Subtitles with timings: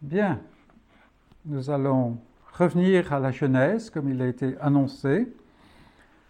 [0.00, 0.40] Bien,
[1.44, 2.18] nous allons
[2.52, 5.26] revenir à la Genèse comme il a été annoncé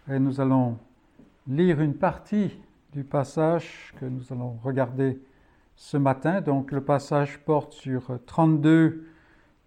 [0.09, 0.79] et nous allons
[1.47, 2.51] lire une partie
[2.93, 5.21] du passage que nous allons regarder
[5.75, 6.41] ce matin.
[6.41, 9.07] Donc le passage porte sur 32,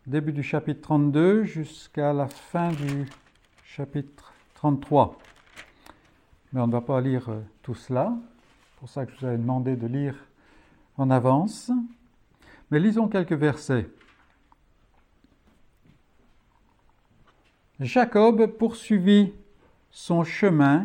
[0.09, 3.07] début du chapitre 32 jusqu'à la fin du
[3.63, 5.17] chapitre 33.
[6.53, 8.13] Mais on ne va pas lire euh, tout cela.
[8.17, 10.17] C'est pour ça que je vous avais demandé de lire
[10.99, 11.71] en avance.
[12.73, 13.87] Mais lisons quelques versets.
[17.81, 19.35] Jacob poursuivit
[19.91, 20.85] son chemin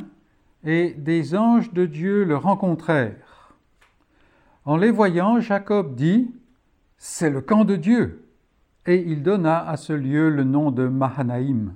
[0.66, 3.56] et des anges de Dieu le rencontrèrent.
[4.66, 6.30] En les voyant, Jacob dit,
[6.98, 8.28] C'est le camp de Dieu.
[8.86, 11.74] Et il donna à ce lieu le nom de Mahanaïm.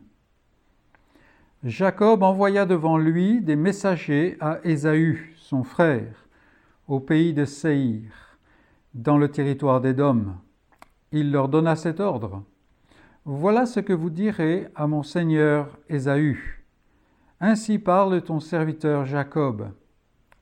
[1.64, 6.28] Jacob envoya devant lui des messagers à Ésaü, son frère,
[6.90, 8.31] au pays de Séhir
[8.94, 10.26] dans le territoire d'Édom.
[11.12, 12.44] Il leur donna cet ordre.
[13.26, 16.38] Voilà ce que vous direz à mon seigneur Ésaü.
[17.40, 19.70] Ainsi parle ton serviteur Jacob.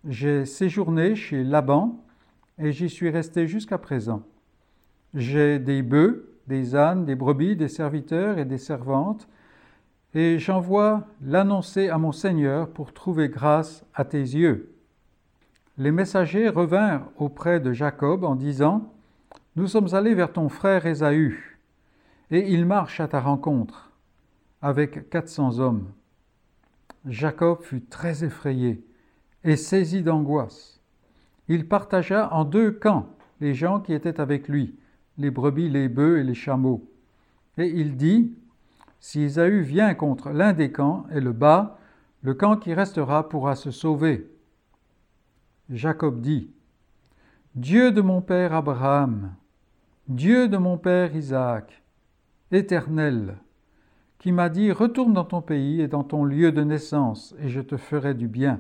[0.08, 2.04] J'ai séjourné chez Laban
[2.58, 4.24] et j'y suis resté jusqu'à présent.
[5.14, 9.28] J'ai des bœufs, des ânes, des brebis, des serviteurs et des servantes,
[10.14, 14.79] et j'envoie l'annoncer à mon Seigneur pour trouver grâce à tes yeux
[15.80, 18.94] les messagers revinrent auprès de Jacob en disant
[19.56, 21.58] Nous sommes allés vers ton frère Ésaü,
[22.32, 23.92] et il marche à ta rencontre,
[24.62, 25.88] avec quatre cents hommes.
[27.06, 28.86] Jacob fut très effrayé
[29.46, 30.82] et saisi d'angoisse.
[31.48, 33.08] Il partagea en deux camps
[33.40, 34.78] les gens qui étaient avec lui,
[35.18, 36.92] les brebis, les bœufs et les chameaux.
[37.58, 38.34] Et il dit
[39.00, 41.80] Si Ésaü vient contre l'un des camps et le bat,
[42.22, 44.30] le camp qui restera pourra se sauver
[45.70, 46.50] Jacob dit,
[47.54, 49.36] Dieu de mon père Abraham,
[50.08, 51.84] Dieu de mon père Isaac,
[52.52, 53.38] éternel,
[54.18, 57.62] qui m'a dit, Retourne dans ton pays et dans ton lieu de naissance, et je
[57.62, 58.60] te ferai du bien.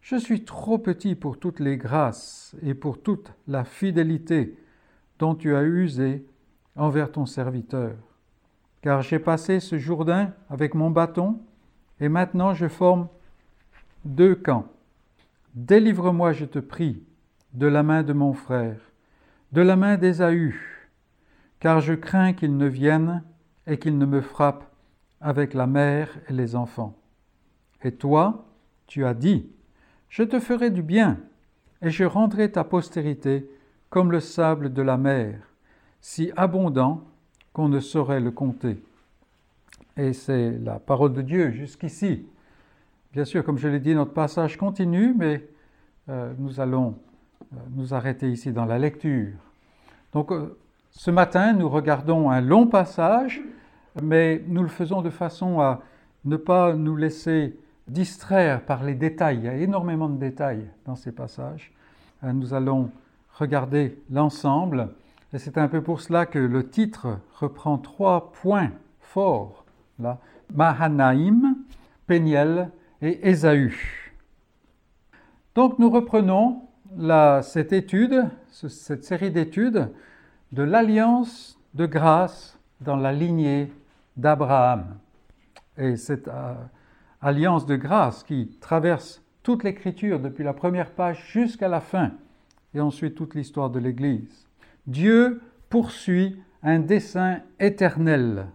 [0.00, 4.56] Je suis trop petit pour toutes les grâces et pour toute la fidélité
[5.18, 6.24] dont tu as usé
[6.76, 7.96] envers ton serviteur,
[8.80, 11.40] car j'ai passé ce Jourdain avec mon bâton,
[11.98, 13.08] et maintenant je forme
[14.04, 14.68] deux camps
[15.54, 17.02] Délivre-moi, je te prie,
[17.54, 18.78] de la main de mon frère,
[19.50, 20.54] de la main d'Ésaü,
[21.58, 23.24] car je crains qu'il ne vienne
[23.66, 24.64] et qu'il ne me frappe
[25.20, 26.96] avec la mère et les enfants.
[27.82, 28.46] Et toi,
[28.86, 29.50] tu as dit,
[30.08, 31.18] je te ferai du bien,
[31.82, 33.50] et je rendrai ta postérité
[33.88, 35.40] comme le sable de la mer,
[36.00, 37.04] si abondant
[37.52, 38.82] qu'on ne saurait le compter.
[39.96, 42.26] Et c'est la parole de Dieu jusqu'ici.
[43.12, 45.44] Bien sûr, comme je l'ai dit, notre passage continue, mais
[46.08, 46.94] euh, nous allons
[47.52, 49.32] euh, nous arrêter ici dans la lecture.
[50.12, 50.56] Donc, euh,
[50.92, 53.42] ce matin, nous regardons un long passage,
[54.00, 55.80] mais nous le faisons de façon à
[56.24, 59.38] ne pas nous laisser distraire par les détails.
[59.38, 61.72] Il y a énormément de détails dans ces passages.
[62.22, 62.92] Nous allons
[63.32, 64.90] regarder l'ensemble.
[65.32, 68.70] Et c'est un peu pour cela que le titre reprend trois points
[69.00, 69.64] forts.
[69.98, 70.18] Là.
[70.54, 71.56] Mahanaïm,
[72.06, 72.70] Péniel
[73.02, 73.74] et Ésaü.
[75.54, 76.62] Donc nous reprenons
[77.42, 79.90] cette étude, cette série d'études
[80.52, 83.72] de l'alliance de grâce dans la lignée
[84.16, 84.96] d'Abraham.
[85.78, 86.54] Et cette euh,
[87.20, 92.12] alliance de grâce qui traverse toute l'écriture depuis la première page jusqu'à la fin,
[92.74, 94.46] et ensuite toute l'histoire de l'Église.
[94.86, 98.46] Dieu poursuit un dessein éternel.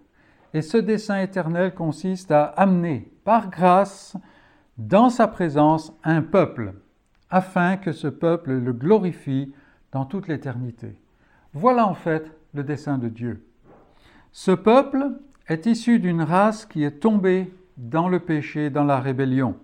[0.53, 4.15] Et ce dessein éternel consiste à amener par grâce
[4.77, 6.73] dans sa présence un peuple,
[7.29, 9.53] afin que ce peuple le glorifie
[9.91, 10.99] dans toute l'éternité.
[11.53, 13.45] Voilà en fait le dessein de Dieu.
[14.31, 15.11] Ce peuple
[15.47, 19.55] est issu d'une race qui est tombée dans le péché, dans la rébellion.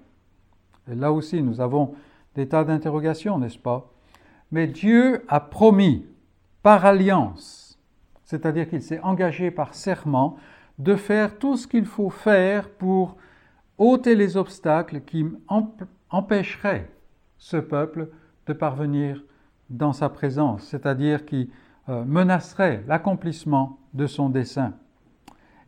[0.89, 1.95] Et là aussi, nous avons
[2.35, 3.91] des tas d'interrogations, n'est-ce pas?
[4.51, 6.05] Mais Dieu a promis
[6.63, 7.79] par alliance,
[8.23, 10.37] c'est-à-dire qu'il s'est engagé par serment,
[10.79, 13.17] de faire tout ce qu'il faut faire pour
[13.77, 15.25] ôter les obstacles qui
[16.09, 16.89] empêcheraient
[17.37, 18.09] ce peuple
[18.47, 19.23] de parvenir
[19.69, 21.49] dans sa présence, c'est-à-dire qui
[21.89, 24.73] euh, menaceraient l'accomplissement de son dessein.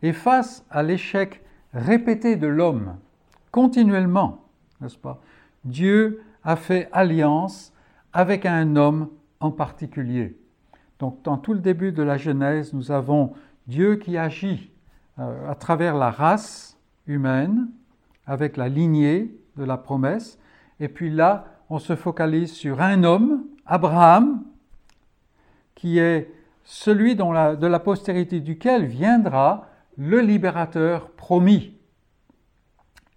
[0.02, 1.42] Et face à l'échec
[1.72, 2.96] répété de l'homme,
[3.50, 4.44] continuellement,
[4.80, 5.20] n'est-ce pas,
[5.64, 7.72] Dieu a fait alliance
[8.12, 9.08] avec un homme
[9.40, 10.38] en particulier.
[10.98, 13.32] Donc dans tout le début de la Genèse, nous avons
[13.66, 14.70] Dieu qui agit
[15.18, 17.68] euh, à travers la race humaine,
[18.26, 20.38] avec la lignée de la promesse.
[20.80, 24.44] Et puis là, on se focalise sur un homme, Abraham,
[25.74, 26.30] qui est
[26.64, 31.76] celui de la postérité duquel viendra le libérateur promis.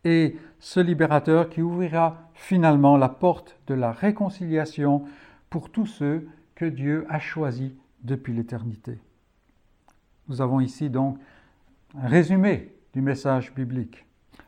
[0.03, 5.05] Et ce libérateur qui ouvrira finalement la porte de la réconciliation
[5.49, 7.71] pour tous ceux que Dieu a choisis
[8.03, 8.99] depuis l'éternité.
[10.27, 11.17] Nous avons ici donc
[11.97, 14.06] un résumé du message biblique.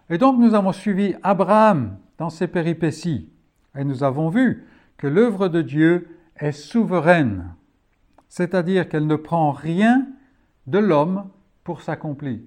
[0.10, 3.30] Et donc nous avons suivi Abraham dans ses péripéties
[3.78, 4.66] et nous avons vu
[4.98, 7.54] que l'œuvre de Dieu est souveraine,
[8.28, 10.08] c'est-à-dire qu'elle ne prend rien
[10.68, 11.30] de l'homme
[11.64, 12.40] pour s'accomplir.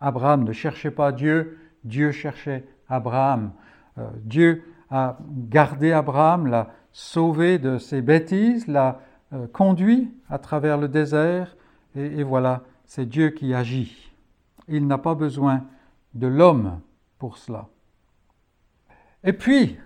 [0.00, 3.52] Abraham ne cherchait pas Dieu, Dieu cherchait Abraham.
[3.98, 9.00] Euh, Dieu a gardé Abraham, l'a sauvé de ses bêtises, l'a
[9.32, 11.56] euh, conduit à travers le désert,
[11.94, 14.12] et, et voilà, c'est Dieu qui agit.
[14.68, 15.64] Il n'a pas besoin
[16.18, 16.80] de l'homme
[17.18, 17.68] pour cela.
[19.22, 19.78] Et puis,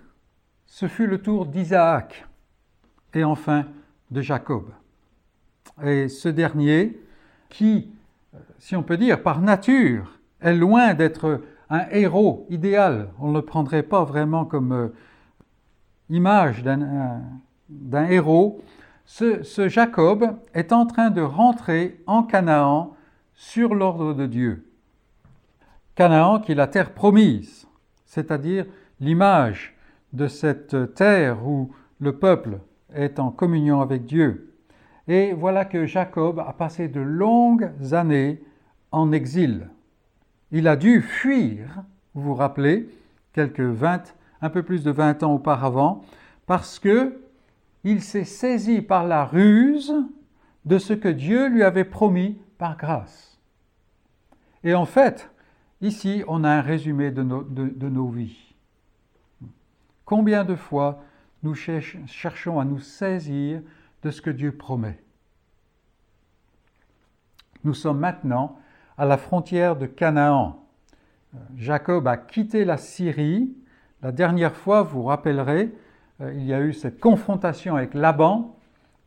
[0.65, 2.25] ce fut le tour d'Isaac
[3.13, 3.65] et enfin
[4.11, 4.71] de Jacob.
[5.83, 6.99] Et ce dernier,
[7.49, 7.91] qui,
[8.59, 13.45] si on peut dire, par nature, est loin d'être un héros idéal, on ne le
[13.45, 14.93] prendrait pas vraiment comme euh,
[16.09, 18.61] image d'un héros,
[19.05, 22.95] ce, ce Jacob est en train de rentrer en Canaan
[23.33, 24.70] sur l'ordre de Dieu.
[26.01, 27.67] Canaan qui est la terre promise,
[28.05, 28.65] c'est-à-dire
[28.99, 29.75] l'image
[30.13, 32.57] de cette terre où le peuple
[32.91, 34.51] est en communion avec Dieu.
[35.07, 38.41] Et voilà que Jacob a passé de longues années
[38.91, 39.69] en exil.
[40.51, 41.83] Il a dû fuir,
[42.15, 42.89] vous vous rappelez,
[43.31, 46.01] quelques 20, un peu plus de 20 ans auparavant,
[46.47, 47.21] parce que
[47.83, 49.93] il s'est saisi par la ruse
[50.65, 53.39] de ce que Dieu lui avait promis par grâce.
[54.63, 55.30] Et en fait,
[55.81, 58.53] ici, on a un résumé de nos, de nos vies.
[60.05, 61.03] Combien de fois
[61.43, 63.61] nous cherchons à nous saisir
[64.03, 64.99] de ce que Dieu promet?
[67.63, 68.59] Nous sommes maintenant
[68.97, 70.65] à la frontière de Canaan.
[71.55, 73.55] Jacob a quitté la Syrie.
[74.01, 75.71] La dernière fois, vous vous rappellerez,
[76.21, 78.57] euh, il y a eu cette confrontation avec Laban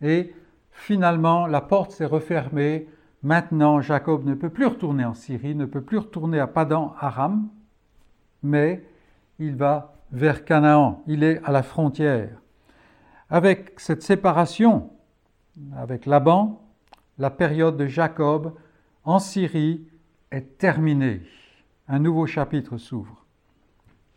[0.01, 0.35] et
[0.71, 2.89] finalement la porte s'est refermée.
[3.25, 7.49] Maintenant, Jacob ne peut plus retourner en Syrie, ne peut plus retourner à Padan Aram,
[8.43, 8.87] mais
[9.39, 12.39] il va vers Canaan, il est à la frontière.
[13.31, 14.91] Avec cette séparation
[15.75, 16.61] avec Laban,
[17.17, 18.53] la période de Jacob
[19.05, 19.87] en Syrie
[20.31, 21.23] est terminée.
[21.89, 23.25] Un nouveau chapitre s'ouvre.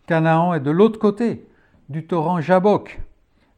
[0.05, 1.47] Canaan est de l'autre côté
[1.87, 2.99] du torrent Jabok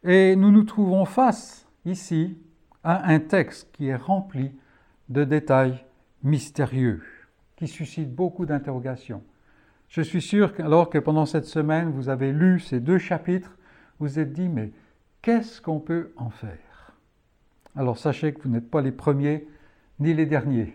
[0.04, 2.38] et nous nous trouvons face ici
[2.84, 4.52] à un texte qui est rempli
[5.10, 5.84] de détails
[6.22, 7.02] mystérieux,
[7.56, 9.22] qui suscite beaucoup d'interrogations.
[9.88, 13.56] Je suis sûr qu'alors que pendant cette semaine, vous avez lu ces deux chapitres,
[13.98, 14.72] vous vous êtes dit, mais
[15.20, 16.94] qu'est-ce qu'on peut en faire?
[17.76, 19.46] Alors sachez que vous n'êtes pas les premiers
[19.98, 20.74] ni les derniers.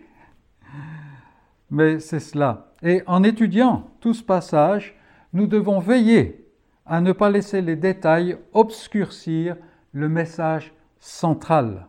[1.70, 2.72] Mais c'est cela.
[2.82, 4.96] Et en étudiant tout ce passage,
[5.32, 6.46] nous devons veiller
[6.84, 9.56] à ne pas laisser les détails obscurcir
[9.92, 11.88] le message central.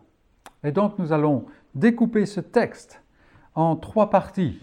[0.64, 1.46] Et donc nous allons
[1.78, 3.02] découper ce texte
[3.54, 4.60] en trois parties.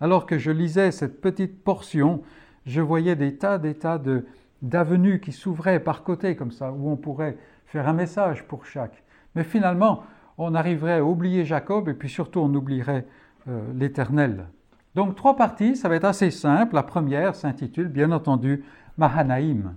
[0.00, 2.22] Alors que je lisais cette petite portion,
[2.66, 4.26] je voyais des tas, des tas de,
[4.62, 7.36] d'avenues qui s'ouvraient par côté comme ça, où on pourrait
[7.66, 9.02] faire un message pour chaque.
[9.34, 10.04] Mais finalement,
[10.38, 13.06] on arriverait à oublier Jacob et puis surtout on oublierait
[13.48, 14.46] euh, l'Éternel.
[14.94, 16.74] Donc trois parties, ça va être assez simple.
[16.74, 18.64] La première s'intitule bien entendu
[18.98, 19.74] Mahanaïm.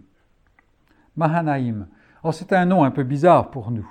[1.15, 1.87] Mahanaïm.
[2.23, 3.87] Oh, c'est un nom un peu bizarre pour nous.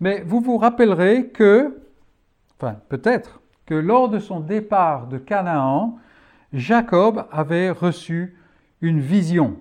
[0.00, 1.78] Mais vous vous rappellerez que,
[2.60, 5.98] enfin peut-être, que lors de son départ de Canaan,
[6.52, 8.36] Jacob avait reçu
[8.82, 9.56] une vision.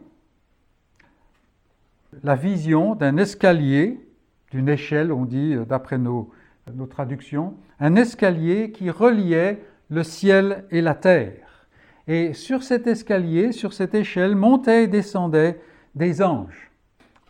[2.24, 4.06] La vision d'un escalier,
[4.52, 6.32] d'une échelle, on dit d'après nos,
[6.74, 11.68] nos traductions, un escalier qui reliait le ciel et la terre.
[12.08, 15.62] Et sur cet escalier, sur cette échelle, montaient et descendaient
[15.96, 16.72] des anges.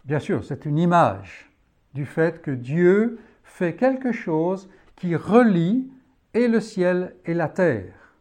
[0.05, 1.51] Bien sûr, c'est une image
[1.93, 4.69] du fait que Dieu fait quelque chose
[4.99, 5.89] qui relie
[6.33, 8.15] et le ciel et la terre,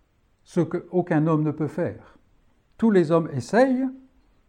[0.45, 2.17] ce qu'aucun homme ne peut faire.
[2.79, 3.87] Tous les hommes essayent,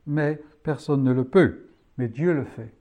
[0.05, 1.67] mais personne ne le peut,
[1.97, 2.73] mais Dieu le fait.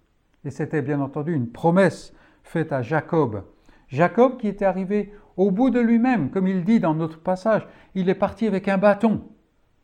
[0.44, 2.12] Et c'était bien entendu une promesse
[2.44, 3.42] faite à Jacob.
[3.88, 8.08] Jacob qui était arrivé au bout de lui-même, comme il dit dans notre passage, il
[8.08, 9.22] est parti avec un bâton.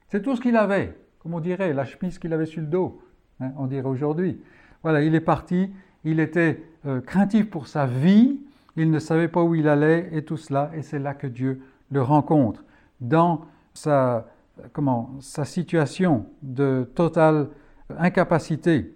[0.08, 3.00] C'est tout ce qu'il avait, comme on dirait, la chemise qu'il avait sur le dos,
[3.40, 4.40] hein, on dirait aujourd'hui.
[4.82, 5.72] Voilà, il est parti,
[6.04, 8.40] il était euh, craintif pour sa vie,
[8.76, 11.62] il ne savait pas où il allait et tout cela, et c'est là que Dieu
[11.90, 12.64] le rencontre.
[13.00, 14.26] Dans sa,
[14.72, 17.48] comment, sa situation de totale
[17.98, 18.94] incapacité.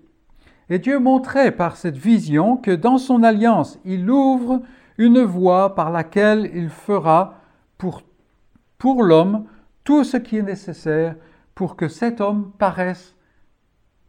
[0.70, 4.62] Et Dieu montrait par cette vision que dans son alliance, il ouvre
[4.98, 7.40] une voie par laquelle il fera
[7.78, 8.02] pour,
[8.76, 9.46] pour l'homme
[9.84, 11.16] tout ce qui est nécessaire
[11.54, 13.16] pour que cet homme paraisse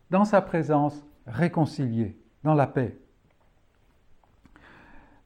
[0.10, 2.99] dans sa présence réconcilié, dans la paix.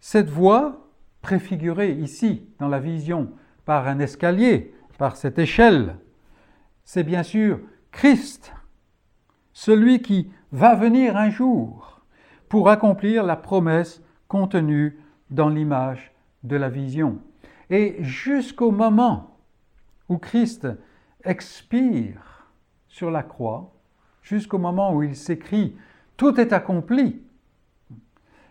[0.05, 0.89] Cette voie,
[1.21, 3.31] préfigurée ici dans la vision
[3.63, 5.95] par un escalier, par cette échelle,
[6.83, 8.53] c'est bien sûr Christ,
[9.53, 12.01] celui qui va venir un jour
[12.49, 16.11] pour accomplir la promesse contenue dans l'image
[16.43, 17.19] de la vision.
[17.69, 19.37] Et jusqu'au moment
[20.09, 20.67] où Christ
[21.23, 22.51] expire
[22.89, 23.73] sur la croix,
[24.21, 25.77] jusqu'au moment où il s'écrit
[26.17, 27.23] Tout est accompli,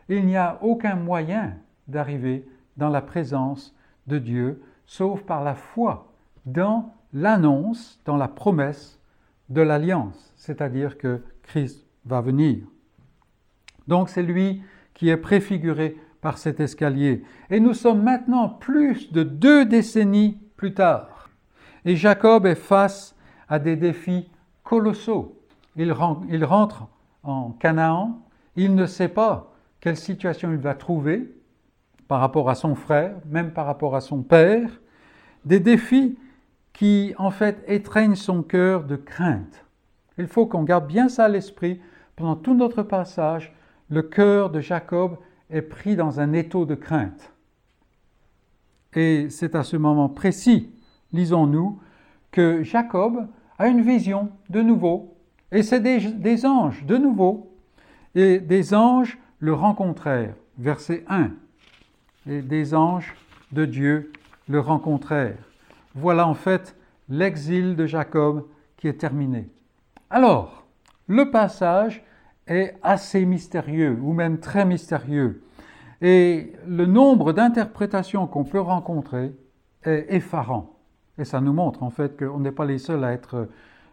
[0.09, 1.55] il n'y a aucun moyen
[1.89, 3.75] d'arriver dans la présence
[4.07, 6.13] de Dieu, sauf par la foi
[6.47, 8.99] dans l'annonce, dans la promesse
[9.49, 12.59] de l'alliance, c'est-à-dire que Christ va venir.
[13.87, 14.63] Donc c'est lui
[14.95, 17.25] qui est préfiguré par cet escalier.
[17.51, 21.31] Et nous sommes maintenant plus de deux décennies plus tard.
[21.85, 23.15] Et Jacob est face
[23.49, 24.31] à des défis
[24.63, 25.37] colossaux.
[25.77, 26.87] Il, rentre
[27.23, 28.21] en Canaan,
[28.57, 29.52] il ne sait pas
[29.83, 31.35] quelle situation il va trouver
[32.07, 34.81] par rapport à son frère, même par rapport à son père,
[35.45, 36.17] des défis
[36.73, 39.67] qui en fait étreignent son cœur de crainte.
[40.19, 41.81] Il faut qu'on garde bien ça à l'esprit
[42.15, 43.53] pendant tout notre passage.
[43.89, 45.19] Le cœur de Jacob
[45.51, 47.33] est pris dans un étau de crainte.
[48.95, 50.71] Et c'est à ce moment précis,
[51.13, 51.81] lisons-nous,
[52.31, 53.27] que Jacob
[53.59, 55.17] a une vision de nouveau.
[55.51, 57.57] Et c'est des, anges de nouveau.
[58.15, 60.35] Et des anges le rencontrèrent.
[60.57, 61.31] Verset 1.
[62.29, 63.15] Et des anges
[63.51, 64.13] de Dieu
[64.49, 65.51] le rencontrèrent.
[65.95, 66.77] Voilà en fait
[67.09, 68.47] l'exil de Jacob
[68.77, 69.51] qui est terminé.
[70.09, 70.65] Alors,
[71.09, 72.05] le passage
[72.47, 75.43] est assez mystérieux, ou même très mystérieux.
[76.01, 79.33] Et le nombre d'interprétations qu'on peut rencontrer
[79.85, 80.79] est effarant.
[81.19, 83.49] Et ça nous montre en fait qu'on n'est pas les seuls à être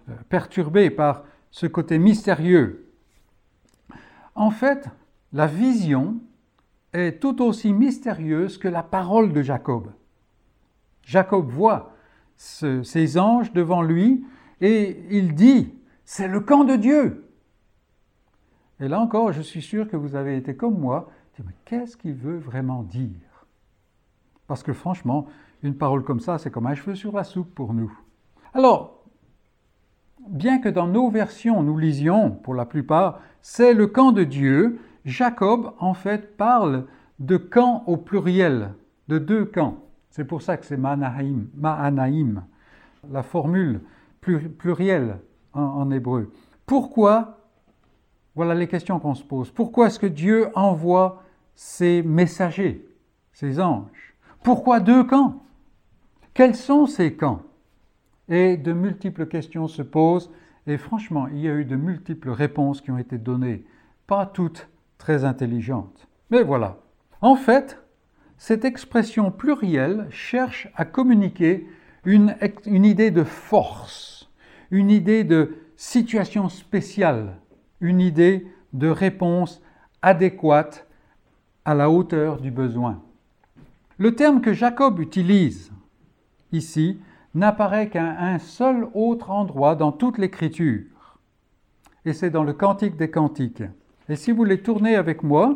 [0.10, 2.92] euh, perturbés par ce côté mystérieux.
[4.36, 4.90] En fait,
[5.34, 6.18] la vision
[6.94, 9.92] est tout aussi mystérieuse que la parole de Jacob.
[11.04, 11.94] Jacob voit
[12.36, 14.26] ces anges devant lui
[14.62, 15.74] et il dit,
[16.06, 17.30] c'est le camp de Dieu.
[18.80, 21.10] Et là encore, je suis sûr que vous avez été comme moi,
[21.46, 23.46] mais qu'est-ce qu'il veut vraiment dire?
[24.48, 25.28] Parce que franchement,
[25.64, 27.98] une parole comme ça, c'est comme un cheveu sur la soupe pour nous.
[28.54, 29.06] Alors,
[30.28, 34.80] bien que dans nos versions, nous lisions, pour la plupart, c'est le camp de Dieu,
[35.06, 36.86] Jacob, en fait, parle
[37.20, 38.74] de camp au pluriel,
[39.08, 39.78] de deux camps.
[40.10, 42.44] C'est pour ça que c'est Ma'anaim, Ma'anaim,
[43.10, 43.82] la formule
[44.22, 45.20] plurielle
[45.54, 46.32] en, en hébreu.
[46.66, 47.40] Pourquoi
[48.36, 49.52] Voilà les questions qu'on se pose.
[49.52, 51.24] Pourquoi est-ce que Dieu envoie
[51.56, 52.86] ses messagers,
[53.34, 54.16] ses anges?
[54.44, 55.44] Pourquoi deux camps?
[56.34, 57.42] Quels sont ces camps?
[58.28, 60.32] Et de multiples questions se posent
[60.70, 63.66] et franchement, il y a eu de multiples réponses qui ont été données,
[64.06, 66.08] pas toutes très intelligentes.
[66.30, 66.78] Mais voilà.
[67.22, 67.82] En fait,
[68.38, 71.68] cette expression plurielle cherche à communiquer
[72.06, 72.36] une,
[72.86, 74.30] idée de force,
[74.70, 77.38] une idée de situation spéciale,
[77.82, 79.62] une idée de réponse
[80.02, 80.88] adéquate
[81.66, 83.02] à la hauteur du besoin.
[83.98, 85.72] Le terme que Jacob utilise
[86.52, 87.00] ici
[87.36, 90.86] n'apparaît qu'à un seul autre endroit dans toute l'Écriture,
[92.06, 93.64] et c'est dans le Cantique des Cantiques.
[94.10, 95.56] Et si vous voulez tourner avec moi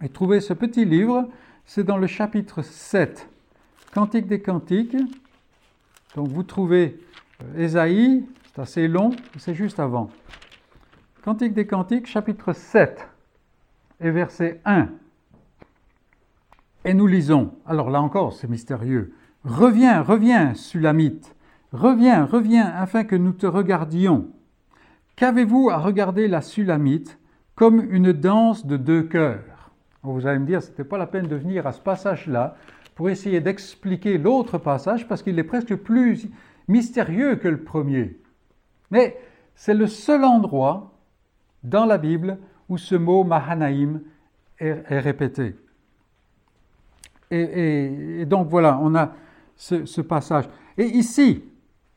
[0.00, 1.28] et trouver ce petit livre,
[1.66, 3.28] c'est dans le chapitre 7,
[3.92, 4.96] Cantique des Cantiques.
[6.14, 7.00] Donc vous trouvez
[7.42, 10.08] euh, Ésaïe, c'est assez long, c'est juste avant.
[11.24, 13.08] Cantique des Cantiques, chapitre 7
[14.00, 14.88] et verset 1.
[16.84, 19.12] Et nous lisons, alors là encore c'est mystérieux,
[19.44, 21.34] Reviens, reviens, Sulamite,
[21.72, 24.28] reviens, reviens, afin que nous te regardions.
[25.16, 27.18] Qu'avez-vous à regarder la Sulamite?
[27.54, 29.52] Comme une danse de deux cœurs
[30.02, 32.56] vous allez me dire, ce n'était pas la peine de venir à ce passage-là
[32.94, 36.28] pour essayer d'expliquer l'autre passage parce qu'il est presque plus
[36.68, 38.18] mystérieux que le premier.
[38.90, 39.16] Mais
[39.54, 40.92] c'est le seul endroit
[41.62, 44.02] dans la Bible où ce mot Mahanaïm
[44.58, 45.54] est, répété.
[47.30, 49.14] Et, donc voilà, on a
[49.56, 50.48] ce, ce passage.
[50.76, 51.44] Et ici,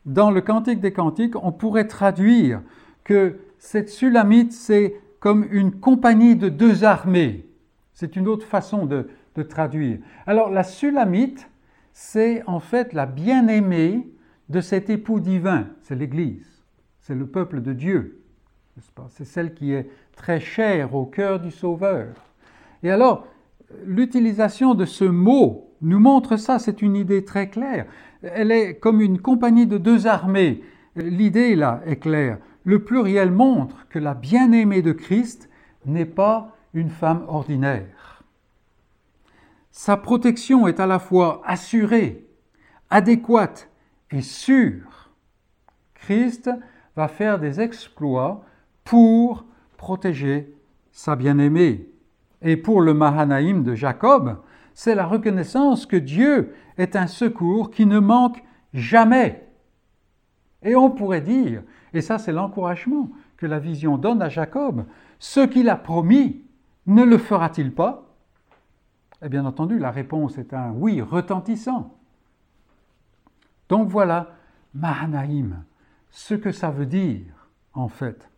[0.06, 2.62] dans le Cantique des Cantiques, on pourrait traduire
[3.04, 4.96] que cette Sulamite, c'est
[5.26, 7.48] comme une compagnie de deux armées.
[7.96, 9.08] C'est une autre façon de,
[9.50, 9.98] traduire.
[10.28, 11.50] Alors la Sulamite,
[11.94, 14.08] c'est en fait la bien-aimée
[14.50, 16.62] de cet époux divin, c'est l'Église,
[17.02, 18.22] c'est le peuple de Dieu,
[19.10, 22.10] C'est celle qui est très chère au cœur du Sauveur.
[22.84, 23.26] Et alors,
[23.84, 27.88] l'utilisation de ce mot nous montre ça, c'est une idée très claire.
[28.22, 30.62] Elle est comme une compagnie de deux armées.
[30.96, 32.38] L'idée là est claire.
[32.66, 35.50] Le pluriel montre que la bien-aimée de Christ
[35.86, 38.24] n'est pas une femme ordinaire.
[39.72, 42.28] Sa protection est à la fois assurée,
[42.90, 43.70] adéquate
[44.10, 45.12] et sûre.
[45.94, 46.50] Christ
[46.96, 48.44] va faire des exploits
[48.84, 49.46] pour
[49.78, 50.52] protéger
[50.92, 51.88] sa bien-aimée.
[52.42, 54.42] Et pour le Mahanaïm de Jacob,
[54.74, 58.44] c'est la reconnaissance que Dieu est un secours qui ne manque
[58.74, 59.48] jamais.
[60.64, 61.62] Et on pourrait dire,
[61.96, 64.86] et ça c'est l'encouragement que la vision donne à Jacob,
[65.20, 66.44] ce qu'il a promis,
[66.86, 68.04] ne le fera-t-il pas?
[69.22, 71.96] Et bien entendu, la réponse est un oui retentissant.
[73.70, 74.36] Donc voilà,
[74.74, 75.64] Mahanaïm,
[76.12, 78.30] ce que ça veut dire en fait.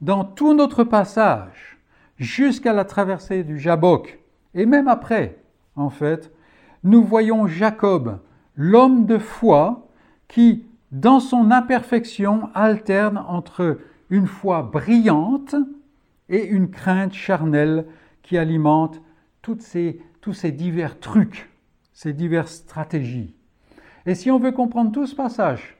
[0.00, 1.78] Dans tout notre passage,
[2.18, 4.18] jusqu'à la traversée du Jabok,
[4.54, 5.38] et même après,
[5.74, 6.32] en fait,
[6.82, 8.20] nous voyons Jacob,
[8.54, 9.88] l'homme de foi,
[10.28, 15.54] qui, dans son imperfection, alterne entre une foi brillante
[16.28, 17.86] et une crainte charnelle
[18.22, 19.00] qui alimente
[19.42, 21.50] tous ces divers trucs,
[21.92, 23.34] ces diverses stratégies.
[24.06, 25.76] Et si on veut comprendre tout ce passage,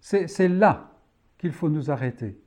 [0.00, 0.90] c'est là
[1.38, 2.38] qu'il faut nous arrêter.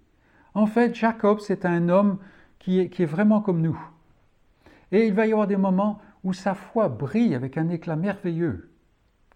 [0.53, 2.19] En fait, Jacob, c'est un homme
[2.59, 3.79] qui est, qui est vraiment comme nous.
[4.91, 8.71] Et il va y avoir des moments où sa foi brille avec un éclat merveilleux.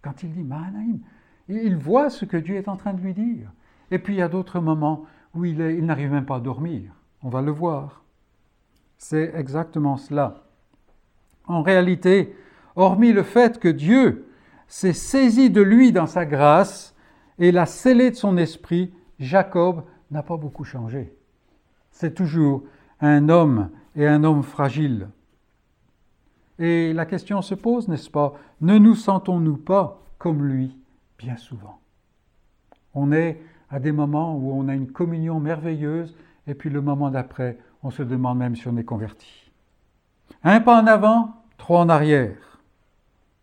[0.02, 1.00] Quand il dit Mahanaïm,
[1.48, 3.50] il voit ce que Dieu est en train de lui dire.
[3.90, 6.92] Et puis il y a d'autres moments où il, n'arrive même pas à dormir.
[7.22, 8.02] On va le voir.
[8.98, 10.44] C'est exactement cela.
[11.46, 12.34] En réalité,
[12.76, 14.26] hormis le fait que Dieu
[14.68, 16.94] s'est saisi de lui dans sa grâce
[17.38, 21.14] et l'a scellé de son esprit, Jacob n'a pas beaucoup changé.
[21.90, 22.62] C'est toujours
[23.00, 25.08] un homme et un homme fragile.
[26.58, 28.34] Et la question se pose, n'est-ce pas?
[28.60, 30.76] Ne nous sentons-nous pas comme lui?
[31.22, 31.80] Bien souvent
[32.94, 36.16] On est à des moments où on a une communion merveilleuse
[36.46, 39.50] et puis le moment d'après, on se demande même si on est converti.
[40.42, 42.60] Un pas en avant, trois en arrière.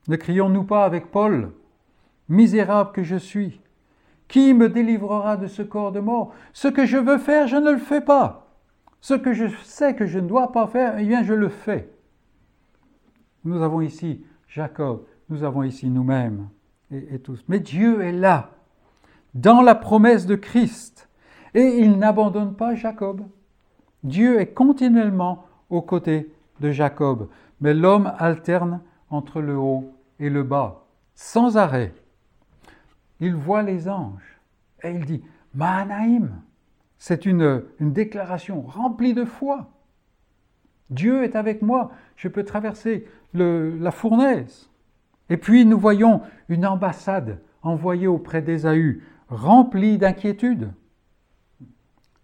[0.08, 1.54] Ne crions-nous pas avec Paul
[2.28, 3.60] Misérable que je suis,
[4.28, 6.34] qui me délivrera de ce corps de mort?
[6.54, 8.48] Ce que je veux faire, je ne le fais pas.
[9.02, 11.90] Ce que je sais que je ne dois pas faire, eh bien, je le fais.
[13.46, 16.50] Nous avons ici Jacob, nous avons ici nous-mêmes
[17.48, 18.52] Mais Dieu est là,
[19.34, 21.08] dans la promesse de Christ,
[21.54, 23.22] et il n'abandonne pas Jacob.
[24.04, 27.30] Dieu est continuellement aux côtés de Jacob,
[27.62, 31.94] mais l'homme alterne entre le haut et le bas, sans arrêt
[33.20, 34.40] il voit les anges
[34.84, 35.24] et il dit
[35.54, 36.42] Mahanaïm.
[36.98, 39.70] C'est une, déclaration remplie de foi.
[40.90, 44.69] Dieu est avec moi, je peux traverser la fournaise.
[45.30, 50.72] Et puis nous voyons une ambassade envoyée auprès d'Ésaü, remplie d'inquiétude.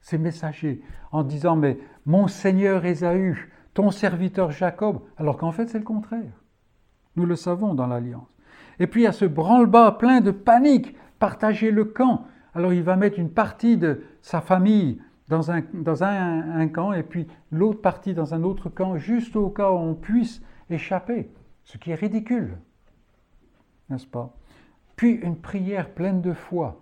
[0.01, 3.35] Ces messagers en disant Mais mon Seigneur Ésaü,
[3.73, 6.31] ton serviteur Jacob, alors qu'en fait c'est le contraire.
[7.15, 8.27] Nous le savons dans l'Alliance.
[8.79, 12.25] Et puis a ce branle-bas plein de panique, partager le camp.
[12.53, 17.03] Alors il va mettre une partie de sa famille dans un, dans un, camp et
[17.03, 21.31] puis l'autre partie dans un autre camp, juste au cas où on puisse échapper,
[21.63, 22.57] ce qui est ridicule,
[23.89, 24.35] n'est-ce pas?
[24.95, 26.81] Puis une prière pleine de foi.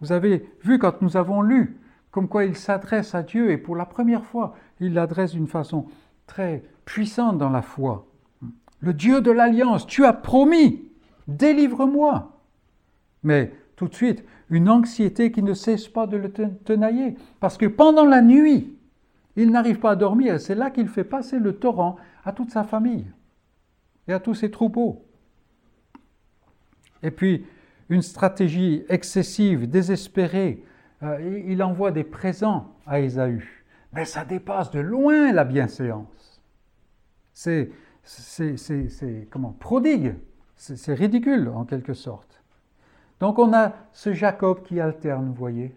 [0.00, 1.78] Vous avez vu quand nous avons lu
[2.10, 5.86] comme quoi il s'adresse à Dieu et pour la première fois, il l'adresse d'une façon
[6.26, 8.06] très puissante dans la foi.
[8.80, 10.92] Le Dieu de l'alliance, tu as promis
[11.28, 12.40] Délivre-moi.
[13.22, 17.16] Mais tout de suite, une anxiété qui ne cesse pas de le tenailler.
[17.40, 18.76] Parce que pendant la nuit,
[19.36, 20.40] il n'arrive pas à dormir.
[20.40, 23.06] C'est là qu'il fait passer le torrent à toute sa famille
[24.08, 25.04] et à tous ses troupeaux.
[27.02, 27.46] Et puis,
[27.88, 30.64] une stratégie excessive, désespérée.
[31.02, 33.42] Euh, il envoie des présents à Ésaü.
[33.92, 36.40] Mais ça dépasse de loin la bienséance.
[37.34, 37.70] C'est,
[39.30, 40.14] comment, prodigue.
[40.56, 42.42] C'est ridicule en quelque sorte.
[43.20, 45.76] Donc on a ce Jacob qui alterne, vous voyez.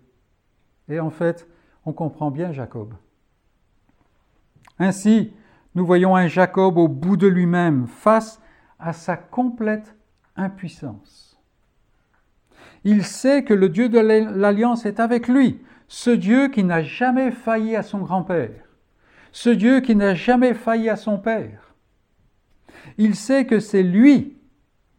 [0.87, 1.47] Et en fait,
[1.85, 2.93] on comprend bien Jacob.
[4.79, 5.33] Ainsi,
[5.73, 8.41] nous voyons un Jacob au bout de lui-même, face
[8.79, 9.95] à sa complète
[10.35, 11.37] impuissance.
[12.83, 17.31] Il sait que le Dieu de l'Alliance est avec lui, ce Dieu qui n'a jamais
[17.31, 18.69] failli à son grand-père,
[19.31, 21.73] ce Dieu qui n'a jamais failli à son père.
[22.97, 24.37] Il sait que c'est lui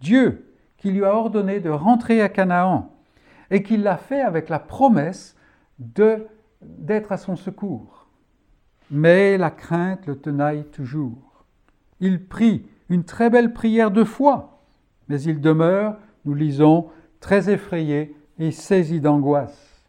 [0.00, 2.92] Dieu qui lui a ordonné de rentrer à Canaan
[3.50, 5.36] et qu'il l'a fait avec la promesse
[5.78, 8.08] d'être à son secours.
[8.90, 11.44] Mais la crainte le tenaille toujours.
[12.00, 14.55] Il prie une très belle prière de foi,
[15.08, 16.90] mais il demeure, nous lisons,
[17.20, 19.84] très effrayé et saisi d'angoisse.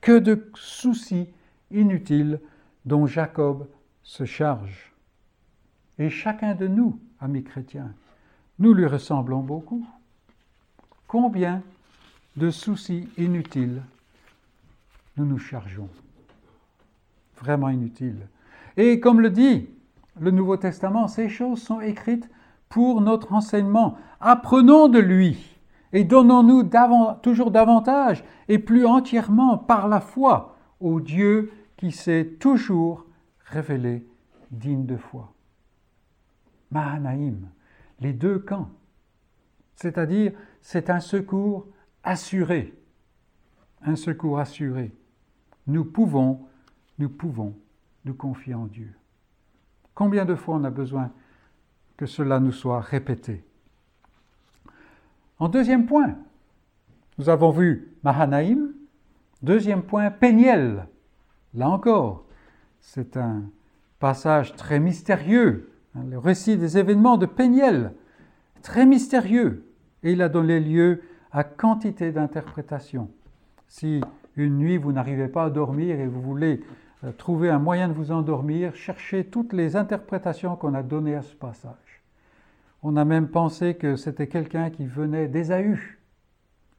[0.00, 1.28] Que de soucis
[1.70, 2.40] inutiles
[2.84, 3.66] dont Jacob
[4.02, 4.92] se charge.
[5.98, 7.92] Et chacun de nous, amis chrétiens,
[8.58, 9.86] nous lui ressemblons beaucoup.
[11.08, 11.62] Combien
[12.36, 13.82] de soucis inutiles
[15.16, 15.88] nous nous chargeons
[17.38, 18.28] Vraiment inutiles.
[18.76, 19.68] Et comme le dit
[20.20, 22.28] le Nouveau Testament, ces choses sont écrites
[22.68, 23.96] pour notre enseignement.
[24.20, 25.56] Apprenons de lui
[25.92, 26.70] et donnons-nous
[27.22, 33.06] toujours davantage et plus entièrement par la foi au Dieu qui s'est toujours
[33.44, 34.06] révélé
[34.50, 35.32] digne de foi.
[36.70, 37.48] Mahanaïm,
[38.00, 38.70] les deux camps,
[39.76, 41.66] c'est-à-dire c'est un secours
[42.02, 42.74] assuré,
[43.82, 44.92] un secours assuré.
[45.66, 46.46] Nous pouvons,
[46.98, 47.54] nous pouvons
[48.04, 48.92] nous confier en Dieu.
[49.94, 51.10] Combien de fois on a besoin
[51.96, 53.42] que cela nous soit répété
[55.38, 56.16] En deuxième point,
[57.18, 58.72] nous avons vu Mahanaïm.
[59.42, 60.86] Deuxième point, Péniel.
[61.54, 62.24] Là encore,
[62.80, 63.44] c'est un
[63.98, 67.92] passage très mystérieux, hein, le récit des événements de Péniel,
[68.62, 69.66] très mystérieux,
[70.02, 73.10] et il a donné lieu à quantité d'interprétations.
[73.68, 74.00] Si
[74.36, 76.60] une nuit vous n'arrivez pas à dormir et vous voulez
[77.04, 81.22] euh, trouver un moyen de vous endormir, cherchez toutes les interprétations qu'on a données à
[81.22, 82.02] ce passage.
[82.82, 85.98] On a même pensé que c'était quelqu'un qui venait d'Ésaü.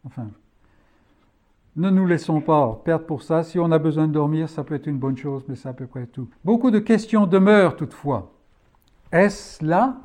[0.06, 0.28] Enfin,
[1.76, 3.44] ne nous laissons pas perdre pour ça.
[3.44, 5.74] Si on a besoin de dormir, ça peut être une bonne chose, mais c'est à
[5.74, 6.28] peu près tout.
[6.44, 8.32] Beaucoup de questions demeurent toutefois.
[9.12, 9.98] Est-ce là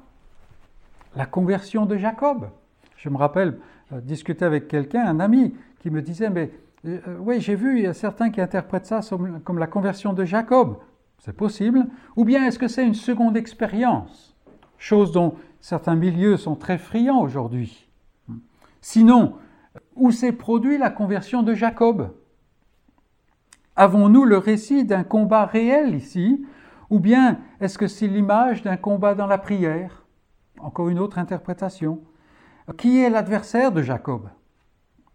[1.17, 2.51] la conversion de Jacob?
[2.97, 3.59] Je me rappelle
[3.93, 6.51] euh, discuter avec quelqu'un, un ami, qui me disait, mais
[6.85, 9.01] oui, j'ai vu, il y a certains qui interprètent ça
[9.45, 10.79] comme la conversion de Jacob.
[11.19, 11.87] C'est possible.
[12.17, 14.37] Ou bien est-ce que c'est une seconde expérience?
[14.79, 17.89] Chose dont certains milieux sont très friands aujourd'hui.
[18.81, 19.37] Sinon,
[19.95, 22.13] où s'est produit la conversion de Jacob?
[23.77, 26.45] Avons-nous le récit d'un combat réel ici?
[26.91, 30.05] Ou bien est-ce que c'est l'image d'un combat dans la prière?
[30.59, 32.03] Encore une autre interprétation.
[32.77, 34.29] Qui est l'adversaire de Jacob?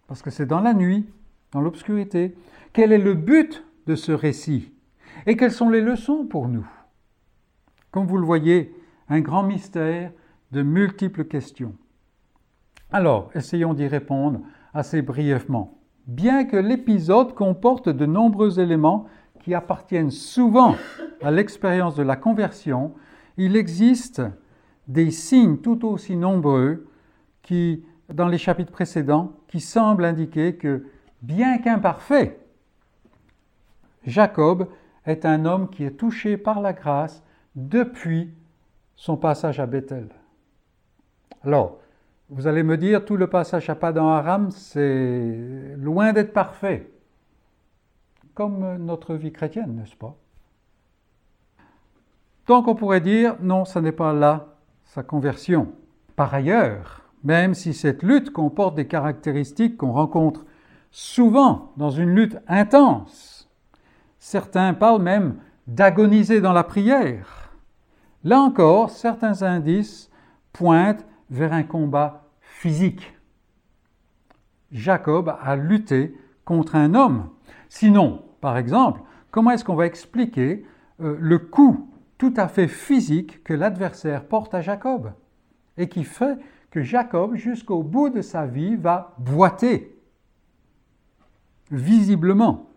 [0.08, 1.10] Parce que c'est dans la nuit
[1.62, 2.36] l'obscurité.
[2.74, 4.72] Quel est le but de ce récit?
[5.26, 6.67] Et quelles sont les leçons pour nous?
[7.91, 8.74] Comme vous le voyez,
[9.10, 10.12] un grand mystère
[10.52, 11.74] de multiples questions.
[12.91, 14.41] Alors, essayons d'y répondre
[14.74, 15.78] assez brièvement.
[16.06, 19.08] Bien que l'épisode comporte de nombreux éléments
[19.41, 20.76] qui appartiennent souvent
[21.22, 22.93] à l'expérience de la conversion,
[23.38, 24.22] il existe
[24.88, 26.88] des signes tout aussi nombreux
[27.41, 30.86] qui, dans les chapitres précédents, qui semblent indiquer que
[31.21, 32.39] bien qu'imparfait,
[34.06, 34.69] Jacob
[35.06, 37.23] est un homme qui est touché par la grâce
[37.56, 38.34] depuis
[38.95, 40.10] son passage à Bethel.
[41.43, 41.80] Alors,
[42.30, 46.91] vous allez me dire, tout le passage à Padan Aram, c'est loin d'être parfait,
[48.34, 50.15] comme notre vie chrétienne, n'est-ce pas?
[52.47, 54.47] Donc on pourrait dire, non, ce n'est pas là
[54.86, 55.73] sa conversion.
[56.15, 60.45] Par ailleurs, même si cette lutte comporte des caractéristiques qu'on rencontre
[60.91, 63.50] souvent dans une lutte intense.
[64.19, 65.36] Certains parlent même
[65.67, 67.52] d'agoniser dans la prière.
[68.23, 70.10] Là encore, certains indices
[70.54, 73.13] pointent vers un combat physique.
[74.71, 77.30] Jacob a lutté contre un homme.
[77.69, 80.65] Sinon, par exemple, comment est-ce qu'on va expliquer
[81.02, 85.13] euh, le coup tout à fait physique que l'adversaire porte à Jacob
[85.78, 86.38] et qui fait
[86.71, 89.96] que Jacob, jusqu'au bout de sa vie, va boiter?
[91.71, 92.69] Visiblement.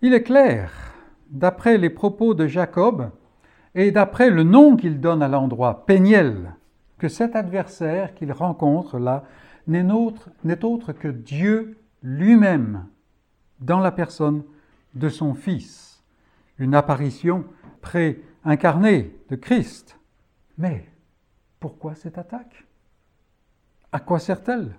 [0.00, 0.72] Il est clair,
[1.30, 3.10] d'après les propos de Jacob
[3.74, 6.54] et d'après le nom qu'il donne à l'endroit, Péniel,
[6.98, 9.24] que cet adversaire qu'il rencontre là
[9.66, 10.30] n'est autre,
[10.62, 12.86] autre que Dieu lui-même
[13.60, 14.42] dans la personne
[14.94, 16.02] de son Fils,
[16.58, 17.44] une apparition
[17.80, 19.98] pré-incarnée de Christ.
[20.58, 20.88] Mais
[21.60, 22.66] pourquoi cette attaque?
[23.92, 24.76] À quoi sert-elle?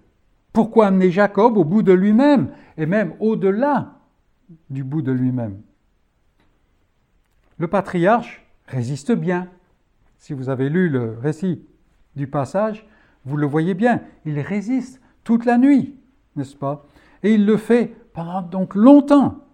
[0.52, 4.00] Pourquoi amener Jacob au bout de lui-même et même au-delà
[4.70, 5.62] du bout de lui-même?
[7.58, 9.48] Le patriarche résiste bien.
[10.18, 11.66] Si vous avez lu le récit
[12.16, 12.88] du passage,
[13.26, 15.96] vous le voyez bien, il résiste toute la nuit,
[16.36, 16.86] n'est-ce pas?
[17.24, 19.46] Et il le fait pendant donc longtemps,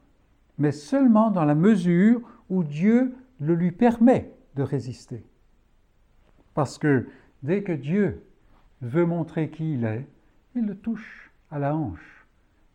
[0.57, 5.25] mais seulement dans la mesure où Dieu le lui permet de résister.
[6.53, 7.07] Parce que
[7.43, 8.23] dès que Dieu
[8.81, 10.05] veut montrer qui il est,
[10.55, 12.25] il le touche à la hanche.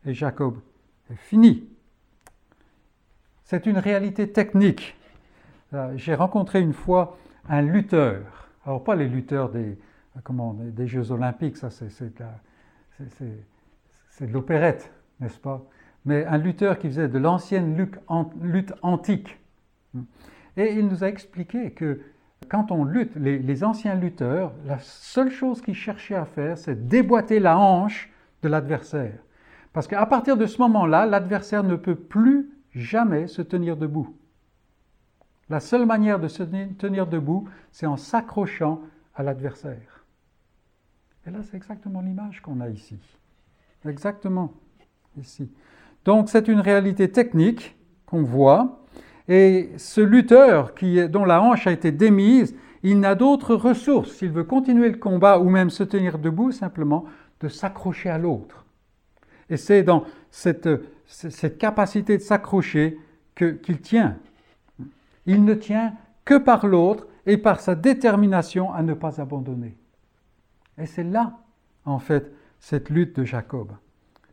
[0.07, 0.59] Et Jacob
[1.11, 1.65] est fini.
[3.45, 4.97] c'est une réalité technique.
[5.73, 7.17] Euh, j'ai rencontré une fois
[7.49, 8.49] un lutteur.
[8.65, 9.79] Alors pas les lutteurs des,
[10.23, 11.91] comment, des Jeux olympiques, ça c'est,
[12.99, 15.63] de l'opérette, n'est-ce pas?
[16.05, 17.77] Mais un lutteur qui faisait de l'ancienne
[18.41, 19.39] lutte antique.
[20.57, 22.01] Et il nous a expliqué que
[22.49, 27.41] quand on lutte, les, anciens lutteurs, la seule chose qu'ils cherchaient à faire, c'est déboîter
[27.41, 28.11] la hanche
[28.43, 29.19] de l'adversaire.
[29.73, 34.17] Parce qu'à partir de ce moment-là, l'adversaire ne peut plus jamais se tenir debout.
[35.49, 38.83] La seule manière de se tenir debout, c'est en s'accrochant
[39.15, 40.05] à l'adversaire.
[41.27, 42.99] Et là, c'est exactement l'image qu'on a ici.
[43.87, 44.53] Exactement
[45.17, 45.51] ici.
[46.05, 48.84] Donc, c'est une réalité technique qu'on voit.
[49.29, 50.73] Et ce lutteur
[51.09, 55.39] dont la hanche a été démise, il n'a d'autre ressource, s'il veut continuer le combat
[55.39, 57.07] ou même se tenir debout, simplement
[57.41, 58.65] de s'accrocher à l'autre.
[59.49, 60.69] Et c'est dans cette,
[61.59, 62.99] capacité de s'accrocher
[63.35, 64.19] qu'il tient.
[65.27, 69.77] Il ne tient que par l'autre et par sa détermination à ne pas abandonner.
[70.77, 71.39] Et c'est là,
[71.85, 73.73] en fait, cette lutte de Jacob.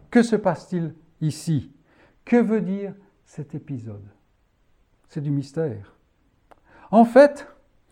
[0.10, 1.72] Que se passe-t-il ici?
[2.26, 2.94] Que veut dire
[3.26, 4.06] cet épisode?
[5.13, 5.97] C'est du mystère.
[6.89, 7.45] En fait,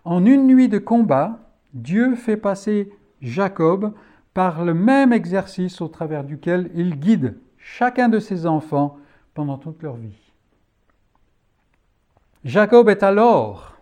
[0.06, 1.38] en une nuit de combat,
[1.74, 3.92] Dieu fait passer Jacob
[4.34, 8.96] par le même exercice au travers duquel il guide chacun de ses enfants
[9.34, 10.32] pendant toute leur vie.
[12.46, 13.76] Jacob est alors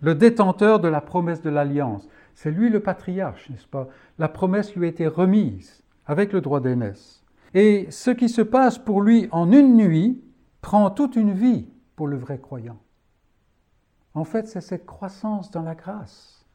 [0.00, 2.08] le détenteur de la promesse de l'alliance.
[2.36, 3.88] C'est lui le patriarche, n'est-ce pas?
[4.20, 7.24] La promesse lui a été remise avec le droit d'aînesse.
[7.54, 10.22] Et ce qui se passe pour lui en une nuit
[10.60, 12.78] prend toute une vie pour le vrai croyant.
[14.14, 16.46] En fait, c'est cette croissance dans la grâce.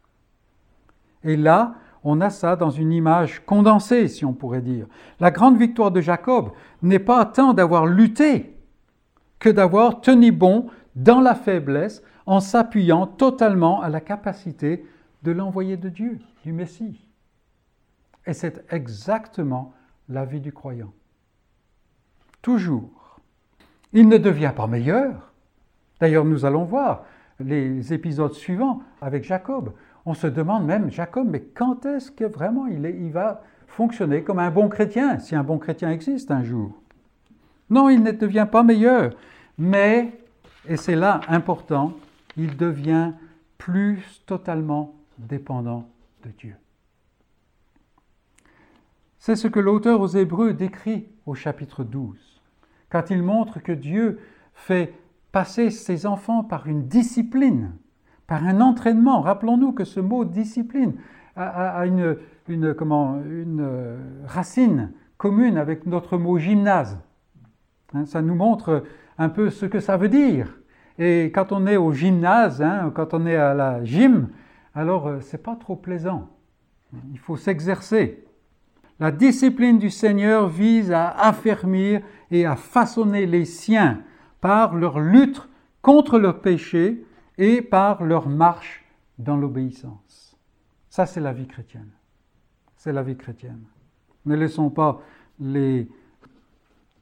[1.24, 4.88] Et là, on a ça dans une image condensée, si on pourrait dire.
[5.20, 8.56] La grande victoire de Jacob n'est pas tant d'avoir lutté
[9.38, 14.86] que d'avoir tenu bon dans la faiblesse en s'appuyant totalement à la capacité
[15.24, 17.06] de l'envoyé de Dieu, du Messie.
[18.26, 19.74] Et c'est exactement
[20.08, 20.94] la vie du croyant.
[22.42, 23.20] Toujours.
[23.92, 25.34] Il ne devient pas meilleur.
[26.00, 27.04] D'ailleurs, nous allons voir
[27.40, 29.74] les épisodes suivants avec Jacob.
[30.06, 34.52] On se demande même, Jacob, mais quand est-ce que vraiment il, va fonctionner comme un
[34.52, 36.74] bon chrétien, si un bon chrétien existe un jour?
[37.70, 39.12] Non, il ne devient pas meilleur,
[39.58, 40.12] mais,
[40.68, 41.94] et c'est là important,
[42.38, 43.14] il devient
[43.58, 45.88] plus totalement dépendant
[46.24, 46.56] de Dieu.
[49.20, 52.42] C'est ce que l'auteur aux Hébreux décrit au chapitre 12,
[52.90, 54.20] quand il montre que Dieu
[54.54, 54.94] fait
[55.32, 57.72] passer ses enfants par une discipline
[58.30, 59.22] par un entraînement.
[59.22, 60.94] Rappelons-nous que ce mot discipline
[61.36, 62.16] a, une,
[62.48, 67.00] euh, racine commune avec notre mot gymnase.
[67.94, 68.84] Hein, ça nous montre
[69.18, 70.60] un peu ce que ça veut dire.
[71.00, 74.30] Et quand on est au gymnase, hein, quand on est à la gym,
[74.76, 76.30] alors euh, c'est pas trop plaisant.
[77.12, 78.26] Il faut s'exercer.
[79.00, 84.04] La discipline du Seigneur vise à affermir et à façonner les siens
[84.42, 85.48] par leur lutte
[85.82, 87.06] contre le péché
[87.38, 88.86] et par leur marche
[89.18, 90.38] dans l'obéissance.
[90.90, 91.92] Ça, c'est la vie chrétienne.
[92.76, 93.64] C'est la vie chrétienne.
[94.26, 95.02] Ne laissons pas
[95.40, 95.90] les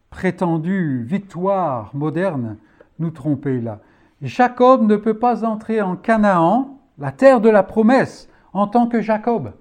[0.10, 2.58] prétendues victoires modernes
[3.00, 3.80] nous tromper là.
[4.21, 9.02] Jacob ne peut pas entrer en Canaan, la terre de la promesse, en tant que
[9.02, 9.54] Jacob,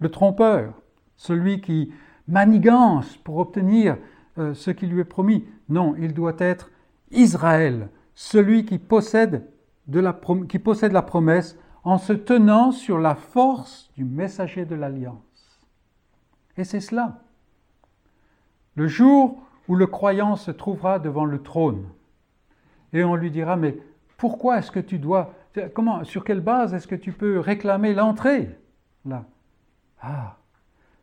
[0.00, 0.72] le trompeur,
[1.16, 1.92] celui qui
[2.26, 3.98] manigance pour obtenir
[4.38, 5.44] euh, ce qui lui est promis.
[5.68, 6.70] Non, il doit être
[7.10, 9.46] Israël, celui qui possède,
[9.86, 10.18] de la,
[10.90, 15.60] la promesse en se tenant sur la force du messager de l'alliance.
[16.56, 17.22] Et c'est cela.
[18.74, 21.86] Le jour où le croyant se trouvera devant le trône,
[22.92, 23.78] et on lui dira, mais
[24.16, 25.34] pourquoi est-ce que tu dois,
[25.74, 28.58] comment, sur quelle base est-ce que tu peux réclamer l'entrée?
[29.04, 29.24] Là.
[30.00, 30.36] Ah,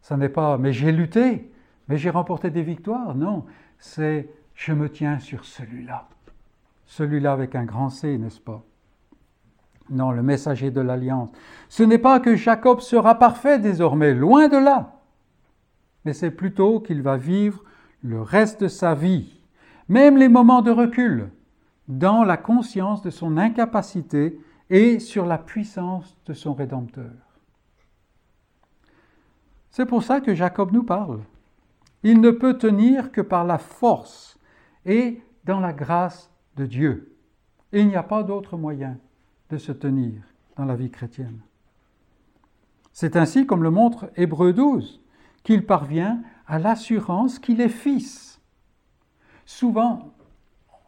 [0.01, 1.51] ça n'est pas, mais j'ai lutté,
[1.87, 3.15] mais j'ai remporté des victoires.
[3.15, 3.45] Non,
[3.77, 6.07] c'est, je me tiens sur celui-là
[6.85, 8.63] celui-là avec un grand C, n'est-ce pas?
[9.89, 11.29] Non, le messager de l'alliance.
[11.69, 15.01] Ce n'est pas que Jacob sera parfait désormais, loin de là,
[16.05, 17.63] mais c'est plutôt qu'il va vivre
[18.01, 19.39] le reste de sa vie,
[19.87, 21.29] même les moments de recul,
[21.87, 24.39] dans la conscience de son incapacité
[24.71, 27.11] et sur la puissance de son Rédempteur.
[29.69, 31.19] C'est pour ça que Jacob nous parle.
[32.01, 34.34] Il ne peut tenir que par la force
[34.85, 37.15] et dans la grâce de Dieu.
[37.71, 38.97] Et il n'y a pas d'autre moyen
[39.49, 40.21] de se tenir
[40.55, 41.39] dans la vie chrétienne.
[42.93, 45.01] C'est ainsi, comme le montre Hébreu 12,
[45.43, 48.41] qu'il parvient à l'assurance qu'il est fils.
[49.45, 50.13] Souvent,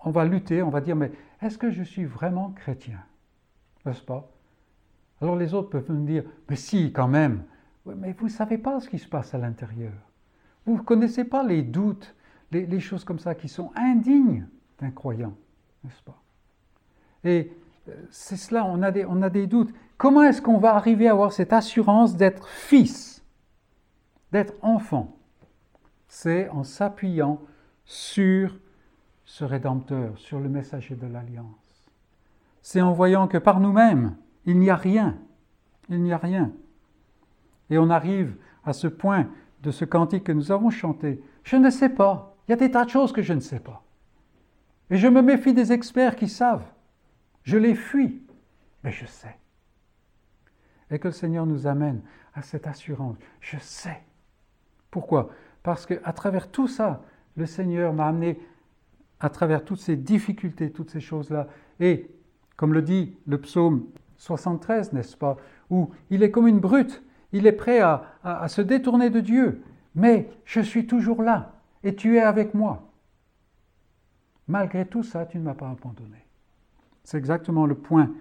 [0.04, 3.00] on va lutter, on va dire, mais est-ce que je suis vraiment chrétien?
[3.86, 4.32] N'est-ce pas?
[5.22, 7.44] Alors les autres peuvent me dire, mais si, quand même.
[7.86, 9.94] mais vous ne savez pas ce qui se passe à l'intérieur.
[10.66, 12.16] Vous ne connaissez pas les doutes,
[12.52, 14.48] les, choses comme ça qui sont indignes
[14.80, 15.36] d'un croyant,
[15.84, 16.22] n'est-ce pas?
[17.24, 17.52] Et
[17.90, 19.74] euh, c'est cela, on a, des, on a des doutes.
[19.98, 23.24] Comment est-ce qu'on va arriver à avoir cette assurance d'être fils,
[24.32, 25.18] d'être enfant?
[26.08, 27.42] C'est en s'appuyant
[27.86, 28.58] sur
[29.26, 31.92] ce Rédempteur, sur le messager de l'Alliance.
[32.62, 35.18] C'est en voyant que par nous-mêmes, il n'y a rien.
[35.90, 36.52] Il n'y a rien.
[37.70, 39.30] Et on arrive à ce point
[39.64, 41.22] de ce cantique que nous avons chanté.
[41.44, 42.37] Je ne sais pas.
[42.48, 43.84] Il y a des tas de choses que je ne sais pas.
[44.90, 46.66] Et je me méfie des experts qui savent.
[47.44, 48.22] Je les fuis.
[48.84, 49.36] Mais je sais.
[50.90, 52.02] Et que le Seigneur nous amène
[52.34, 53.18] à cette assurance.
[53.42, 54.02] Je sais.
[54.92, 55.30] Pourquoi?
[55.64, 57.02] Parce qu'à travers tout ça,
[57.36, 58.40] le Seigneur m'a amené
[59.20, 61.48] à travers toutes ces difficultés, toutes ces choses-là.
[61.80, 62.10] Et,
[62.56, 65.38] comme le dit le psaume 73, n'est-ce pas,
[65.70, 69.62] où il est comme une brute, il est prêt à, à, se détourner de Dieu,
[69.96, 72.92] mais je suis toujours là, et tu es avec moi.
[74.48, 76.26] Malgré tout ça, tu ne m'as pas abandonné.
[77.04, 78.12] C'est exactement le point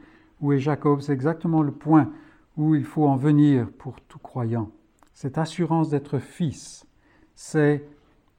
[0.41, 2.13] où est Jacob, c'est exactement le point
[2.57, 4.71] où il faut en venir pour tout croyant.
[5.15, 6.87] Cette assurance d'être fils,
[7.35, 7.85] c'est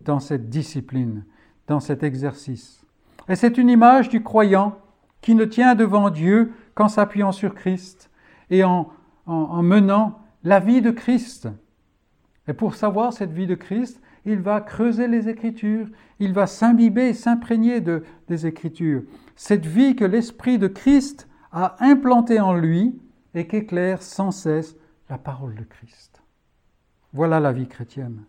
[0.01, 1.25] dans cette discipline,
[1.67, 2.85] dans cet exercice.
[3.29, 4.77] Et c'est une image du croyant
[5.21, 8.09] qui ne tient devant Dieu qu'en s'appuyant sur Christ
[8.49, 8.89] et en,
[9.25, 11.49] en, menant la vie de Christ.
[12.47, 15.87] Et pour savoir cette vie de Christ, il va creuser les Écritures,
[16.19, 19.01] il va s'imbiber, s'imprégner de, des Écritures.
[19.35, 22.99] Cette vie que l'Esprit de Christ a implantée en lui
[23.33, 24.75] et qu'éclaire sans cesse
[25.09, 26.21] la parole de Christ.
[27.13, 28.23] Voilà la vie chrétienne.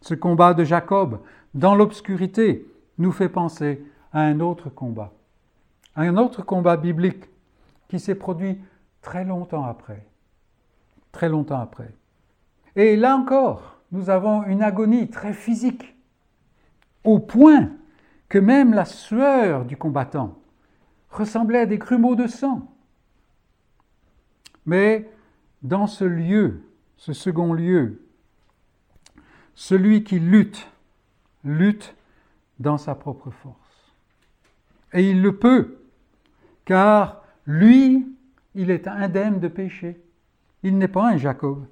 [0.00, 1.20] Ce combat de Jacob
[1.54, 2.66] dans l'obscurité,
[2.98, 5.12] nous fait penser à un autre combat,
[5.96, 7.24] un autre combat biblique
[7.88, 8.60] qui s'est produit
[9.02, 10.06] très longtemps après,
[11.10, 11.92] très longtemps après.
[12.76, 15.96] Et là encore, nous avons une agonie très physique,
[17.04, 17.70] au point
[18.28, 20.38] que même la sueur du combattant
[21.10, 22.72] ressemblait à des grumeaux de sang.
[24.66, 25.10] Mais
[25.62, 26.62] dans ce lieu,
[26.96, 28.06] ce second lieu,
[29.54, 30.70] celui qui lutte,
[31.44, 31.94] lutte
[32.60, 33.94] dans sa propre force.
[34.92, 35.78] Et il le peut,
[36.64, 38.06] car lui,
[38.54, 40.00] il est indemne de péché.
[40.62, 41.66] Il n'est pas un Jacob.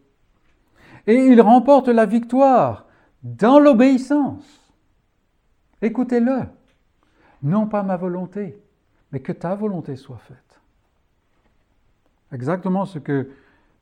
[1.08, 2.84] Et il remporte la victoire
[3.22, 4.44] dans l'obéissance.
[5.80, 6.42] Écoutez-le.
[7.42, 8.62] Non pas ma volonté,
[9.10, 10.60] mais que ta volonté soit faite.
[12.30, 13.30] Exactement ce que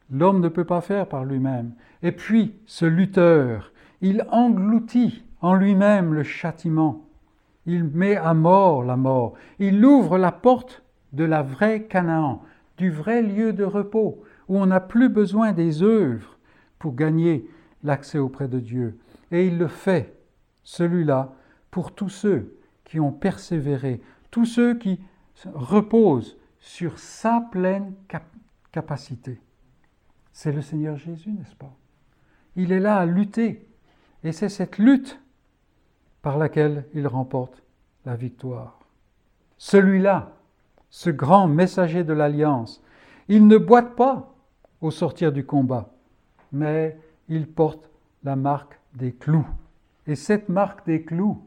[0.09, 1.73] l'homme ne peut pas faire par lui-même.
[2.05, 7.07] Et puis, ce lutteur, il engloutit en lui-même le châtiment.
[7.67, 9.35] Il met à mort la mort.
[9.59, 12.41] Il ouvre la porte de la vraie Canaan,
[12.79, 16.36] du vrai lieu de repos, où on n'a plus besoin des œuvres
[16.79, 17.49] pour gagner
[17.83, 18.99] l'accès auprès de Dieu.
[19.31, 20.19] Et il le fait,
[20.63, 21.35] celui-là,
[21.71, 25.01] pour tous ceux qui ont persévéré, tous ceux qui
[25.53, 27.95] reposent sur sa pleine
[28.73, 29.41] capacité.
[30.33, 31.75] C'est le Seigneur Jésus, n'est-ce pas?
[32.57, 33.69] Il est là à lutter.
[34.25, 35.21] Et c'est cette lutte
[36.23, 37.63] par laquelle il remporte
[38.05, 38.81] la victoire.
[39.59, 40.37] Celui-là,
[40.91, 42.83] ce grand messager de l'Alliance,
[43.29, 44.35] il ne boite pas
[44.81, 45.95] au sortir du combat,
[46.53, 47.91] mais il porte
[48.25, 49.47] la marque des clous.
[50.07, 51.43] Et cette marque des clous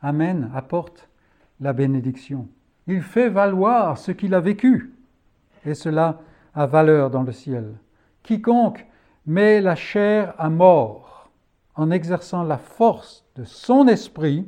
[0.00, 1.08] amène, apporte
[1.60, 2.48] la bénédiction.
[2.86, 4.92] Il fait valoir ce qu'il a vécu,
[5.64, 6.20] et cela
[6.54, 7.74] a valeur dans le ciel.
[8.22, 8.86] Quiconque
[9.26, 11.30] met la chair à mort
[11.74, 14.46] en exerçant la force de son esprit,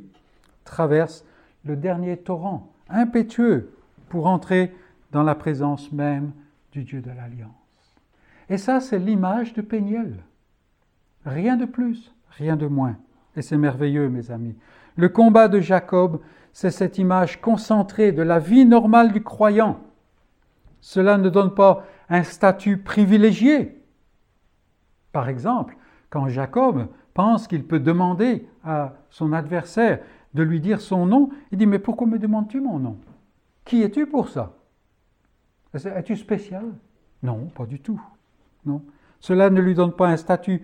[0.63, 1.25] traverse
[1.65, 3.73] le dernier torrent impétueux
[4.09, 4.73] pour entrer
[5.11, 6.31] dans la présence même
[6.71, 7.66] du Dieu de l'Alliance.
[8.49, 10.23] Et ça, c'est l'image de Péniel.
[11.25, 12.95] Rien de plus, rien de moins.
[13.35, 14.55] Et c'est merveilleux, mes amis.
[14.95, 16.21] Le combat de Jacob,
[16.53, 19.79] c'est cette image concentrée de la vie normale du croyant.
[20.79, 23.83] Cela ne donne pas un statut privilégié.
[25.11, 25.77] Par exemple,
[26.09, 29.99] quand Jacob pense qu'il peut demander à son adversaire
[30.33, 32.97] de lui dire son nom, il dit Mais pourquoi me demandes-tu mon nom?
[33.65, 34.53] Qui es-tu pour ça?
[35.73, 36.65] Es-tu spécial?
[37.21, 38.01] Non, pas du tout.
[39.19, 40.63] Cela ne lui donne pas un statut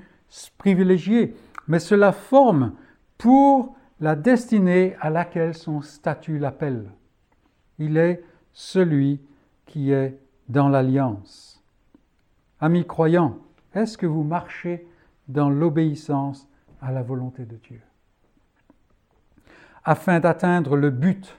[0.57, 1.35] privilégié,
[1.67, 2.73] mais cela forme
[3.17, 6.91] pour la destinée à laquelle son statut l'appelle.
[7.79, 9.21] Il est celui
[9.65, 11.63] qui est dans l'alliance.
[12.59, 13.37] Amis croyants,
[13.73, 14.87] est-ce que vous marchez
[15.27, 16.47] dans l'obéissance
[16.81, 17.81] à la volonté de Dieu?
[19.85, 21.35] Afin d'atteindre le but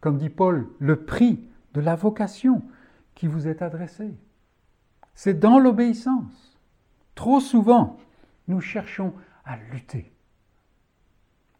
[0.00, 2.62] comme dit Paul, le prix de la vocation
[3.14, 4.14] qui vous est adressée.
[5.18, 6.56] C'est dans l'obéissance.
[7.16, 7.96] Trop souvent,
[8.46, 9.12] nous cherchons
[9.44, 10.12] à lutter.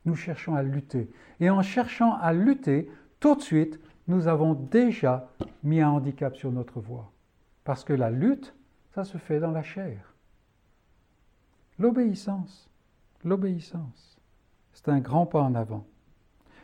[0.05, 1.11] Nous cherchons à lutter.
[1.41, 2.89] Et en cherchant à lutter,
[3.19, 5.29] tout de suite, nous avons déjà
[5.65, 7.11] mis un handicap sur notre voie.
[7.65, 8.55] Parce que la lutte,
[8.95, 10.15] ça se fait dans la chair.
[11.81, 12.71] L'obéissance,
[13.25, 14.21] l'obéissance,
[14.73, 15.85] c'est un grand pas en avant.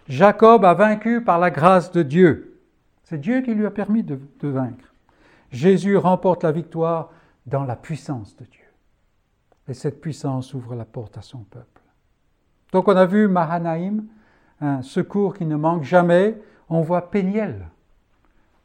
[0.07, 2.63] Jacob a vaincu par la grâce de Dieu.
[3.03, 4.94] C'est Dieu qui lui a permis de, vaincre.
[5.55, 7.13] Jésus remporte la victoire
[7.47, 8.65] dans la puissance de Dieu.
[9.69, 11.81] Et cette puissance ouvre la porte à son peuple.
[12.73, 14.05] Donc on a vu Mahanaïm,
[14.61, 16.37] un secours qui ne manque jamais.
[16.69, 17.69] On voit Péniel,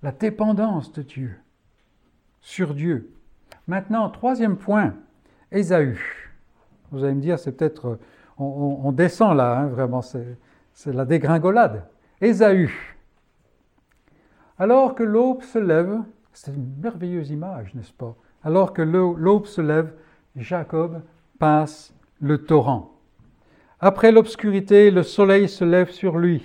[0.02, 1.38] la dépendance de Dieu,
[2.42, 3.14] sur Dieu.
[3.68, 4.96] Maintenant, troisième point,
[5.52, 6.00] Ésaü.
[6.92, 8.00] Vous allez me dire, c'est peut-être,
[8.40, 10.38] on, descend là, hein, vraiment, c'est
[10.88, 11.88] la dégringolade.
[12.20, 12.72] Ésaü.
[14.58, 16.00] Alors que l'aube se lève,
[16.34, 18.16] c'est une merveilleuse image, n'est-ce pas?
[18.44, 19.94] Alors que l'aube se lève,
[20.36, 21.02] Jacob
[21.38, 22.92] passe le torrent.
[23.80, 26.44] Après l'obscurité, le soleil se lève sur lui.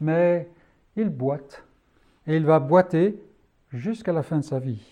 [0.00, 0.48] Mais
[0.96, 1.64] il boite,
[2.26, 3.20] et il va boiter
[3.72, 4.82] jusqu'à la fin de sa vie.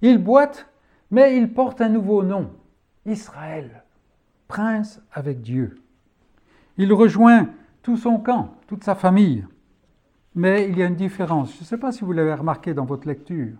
[0.00, 0.68] Il boite,
[1.10, 2.50] mais il porte un nouveau nom,
[3.04, 3.82] Israël,
[4.46, 5.80] prince avec Dieu.
[6.76, 7.48] Il rejoint
[7.82, 9.44] tout son camp, toute sa famille.
[10.38, 11.52] Mais il y a une différence.
[11.56, 13.56] Je ne sais pas si vous l'avez remarqué dans votre lecture.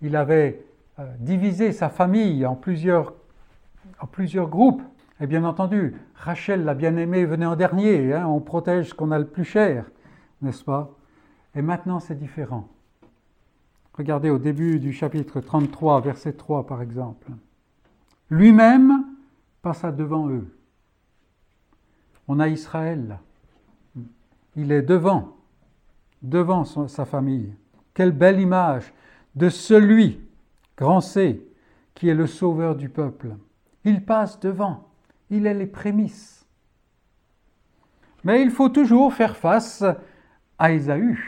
[0.00, 0.64] Il avait
[1.00, 3.14] euh, divisé sa famille en plusieurs,
[3.98, 4.80] en plusieurs groupes.
[5.20, 8.14] Et bien entendu, Rachel, la bien-aimée, venait en dernier.
[8.14, 8.28] Hein.
[8.28, 9.90] on protège ce qu'on a le plus cher,
[10.40, 10.88] n'est-ce pas?
[11.56, 12.68] Et maintenant, c'est différent.
[13.94, 17.32] Regardez au début du chapitre 33, verset 3 par exemple.
[18.30, 19.04] Lui-même
[19.62, 20.46] passa devant eux.
[22.28, 23.18] On a Israël
[24.54, 25.37] Il est devant,
[26.22, 27.54] devant sa famille.
[27.94, 28.92] Quelle belle image
[29.34, 30.20] de celui,
[30.76, 31.44] grand C,
[31.94, 33.36] qui est le sauveur du peuple.
[33.84, 34.88] Il passe devant,
[35.30, 36.46] il est les prémices.
[38.24, 39.84] Mais il faut toujours faire face
[40.58, 41.18] à Ésaü.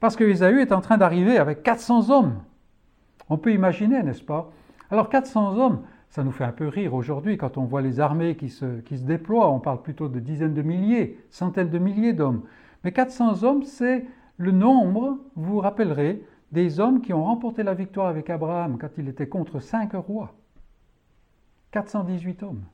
[0.00, 2.40] Parce que Ésaü est en train d'arriver avec 400 hommes.
[3.28, 4.50] On peut imaginer, n'est-ce pas?
[4.90, 8.36] Alors 400 hommes, ça nous fait un peu rire aujourd'hui quand on voit les armées
[8.36, 9.50] qui se, qui se déploient.
[9.50, 12.42] On parle plutôt de dizaines de milliers, centaines de milliers d'hommes.
[12.84, 14.06] Mais 400 hommes, c'est
[14.36, 18.90] le nombre, vous vous rappellerez, des hommes qui ont remporté la victoire avec Abraham quand
[18.98, 20.34] il était contre cinq rois.
[21.70, 22.64] 418 hommes.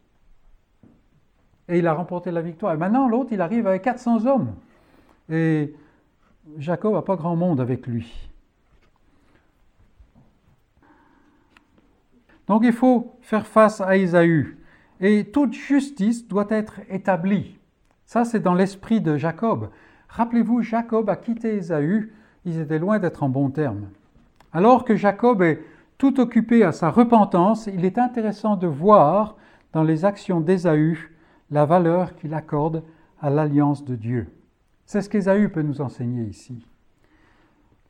[1.68, 2.74] Et il a remporté la victoire.
[2.74, 4.54] Et maintenant, l'autre, il arrive avec 400 hommes.
[5.28, 5.74] Et
[6.57, 8.30] Jacob n'a pas grand monde avec lui.
[12.46, 14.57] Donc il faut faire face à Ésaü.
[15.00, 17.59] Et toute justice doit être établie.
[18.07, 19.68] Ça, c'est dans l'esprit de Jacob.
[20.09, 22.12] Rappelez-vous, Jacob a quitté Ésaü,
[22.44, 23.88] ils étaient loin d'être en bons termes.
[24.52, 25.61] Alors que Jacob est
[25.98, 29.36] tout occupé à sa repentance, il est intéressant de voir
[29.72, 31.11] dans les actions d'Ésaü
[31.50, 32.82] la valeur qu'il accorde
[33.20, 34.28] à l'alliance de Dieu.
[34.84, 36.66] C'est ce qu'Ésaü peut nous enseigner ici.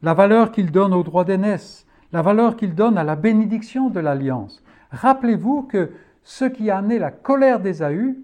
[0.03, 4.01] La valeur qu'il donne au droit d'aînesse, la valeur qu'il donne à la bénédiction de
[4.01, 4.63] l'alliance.
[4.91, 5.91] Rappelez-vous que
[6.23, 8.17] ce qui a amené la colère d'Ésaü,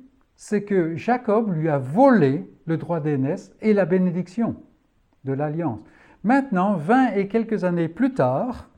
[0.45, 4.57] c'est que Jacob lui a volé le droit d'aînesse et la bénédiction
[5.23, 5.79] de l'alliance.
[6.25, 8.69] Maintenant, vingt et quelques années plus tard,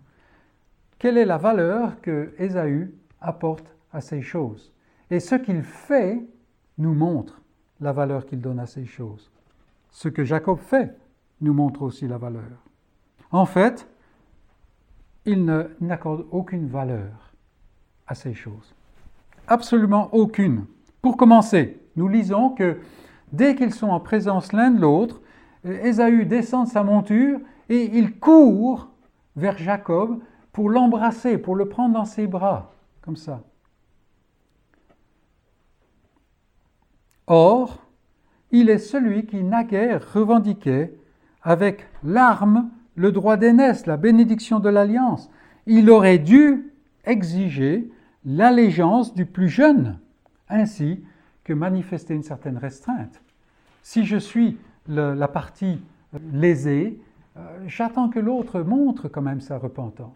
[0.99, 2.93] quelle est la valeur que Ésaü
[3.23, 4.75] apporte à ces choses?
[5.11, 6.23] Et ce qu'il fait
[6.77, 7.41] nous montre
[7.81, 9.33] la valeur qu'il donne à ces choses.
[9.91, 10.95] Ce que Jacob fait
[11.41, 12.62] nous montre aussi la valeur.
[13.31, 13.89] En fait,
[15.25, 15.47] il
[15.81, 17.33] n'accorde aucune valeur
[18.07, 18.75] à ces choses.
[19.49, 20.67] Absolument aucune.
[21.05, 22.79] Pour commencer, nous lisons que
[23.31, 25.21] dès qu'ils sont en présence l'un de l'autre,
[25.63, 28.89] Ésaü descend de sa monture et il court
[29.37, 33.43] vers Jacob pour l'embrasser, pour le prendre dans ses bras, comme ça.
[37.27, 37.85] Or,
[38.51, 40.95] il est celui qui naguère revendiquait
[41.43, 45.31] avec l'arme le droit d'aînesse, la bénédiction de l'alliance.
[45.67, 46.73] Il aurait dû
[47.05, 47.91] exiger
[48.25, 49.99] l'allégeance du plus jeune,
[50.49, 51.05] ainsi
[51.43, 53.21] que manifester une certaine restreinte.
[53.83, 55.83] Si je suis la partie
[56.33, 57.01] lésée,
[57.37, 60.13] euh, j'attends que l'autre montre quand même sa repentance.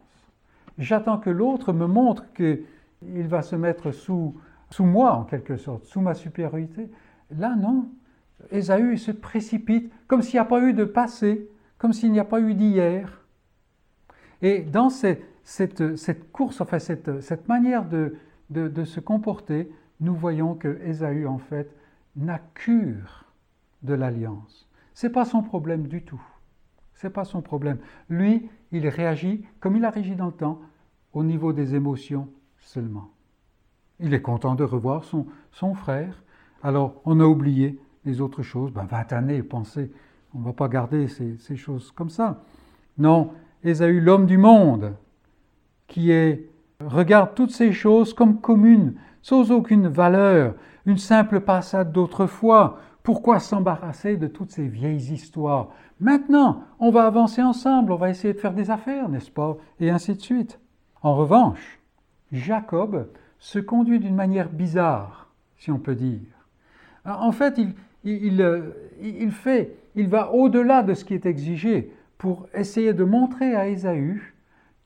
[0.79, 4.37] J'attends que l'autre me montre qu'il va se mettre sous,
[4.71, 6.89] sous moi, en quelque sorte, sous ma supériorité.
[7.37, 7.89] Là, non.
[8.53, 11.49] Ésaü se précipite comme s'il n'y a pas eu de passé,
[11.79, 13.25] comme s'il n'y a pas eu d'hier.
[14.41, 18.15] Et dans cette, cette, course, enfin cette, cette manière de,
[18.51, 19.71] de, se comporter,
[20.01, 21.75] nous voyons que Ésaü, en fait,
[22.17, 23.25] n'a cure
[23.83, 24.69] de l'alliance.
[24.95, 26.21] C'est pas son problème du tout.
[26.95, 27.79] C'est pas son problème.
[28.09, 30.61] Lui, il réagit comme il a réagi dans le temps,
[31.13, 32.29] au niveau des émotions
[32.59, 33.11] seulement.
[34.01, 36.23] Il est content de revoir son, son frère.
[36.63, 38.73] Alors, on a oublié les autres choses.
[38.73, 39.93] Ben, 20 années, pensez,
[40.35, 42.43] on ne va pas garder ces, ces, choses comme ça.
[42.99, 43.33] Non,
[43.65, 44.95] Ésaü, l'homme du monde,
[45.87, 50.55] qui est, regarde toutes ces choses comme communes, sans aucune valeur,
[50.87, 52.79] une simple passade d'autrefois.
[53.03, 55.69] Pourquoi s'embarrasser de toutes ces vieilles histoires?
[56.01, 59.57] Maintenant, on va avancer ensemble, on va essayer de faire des affaires, n'est-ce pas?
[59.81, 60.61] Et ainsi de suite.
[61.03, 61.79] En revanche,
[62.33, 63.09] Jacob
[63.39, 66.21] se conduit d'une manière bizarre, si on peut dire.
[67.05, 67.59] En fait,
[68.05, 68.73] il, euh,
[69.97, 74.35] va au-delà de ce qui est exigé pour essayer de montrer à Ésaü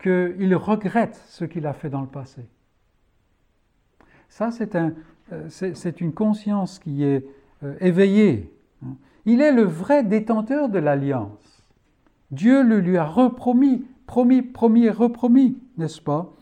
[0.01, 2.43] qu'il regrette ce qu'il a fait dans le passé.
[4.33, 4.95] Ça, c'est un,
[5.31, 7.23] euh, une conscience qui est
[7.63, 8.51] euh, éveillée.
[8.83, 8.95] Hein.
[9.27, 11.63] Il est le vrai détenteur de l'alliance.
[12.31, 16.33] Dieu le lui a repromis, promis, promis et repromis, n'est-ce pas?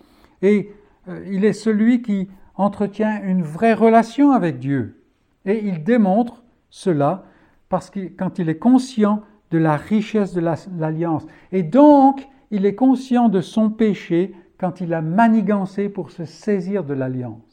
[0.40, 0.72] Et
[1.08, 5.02] euh, il est celui qui entretient une vraie relation avec Dieu.
[5.44, 7.24] Et il démontre cela
[7.68, 10.40] parce quand il est conscient de la richesse de
[10.78, 11.26] l'alliance.
[11.50, 16.84] Et donc, il est conscient de son péché quand il a manigancé pour se saisir
[16.84, 17.49] de l'alliance.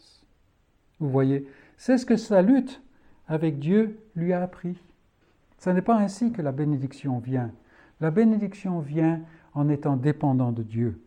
[1.00, 2.82] Vous voyez, c'est ce que sa lutte
[3.28, 4.82] avec Dieu lui a appris.
[5.60, 7.52] Ce n'est pas ainsi que la bénédiction vient.
[8.00, 9.22] La bénédiction vient
[9.54, 11.02] en étant dépendant de Dieu.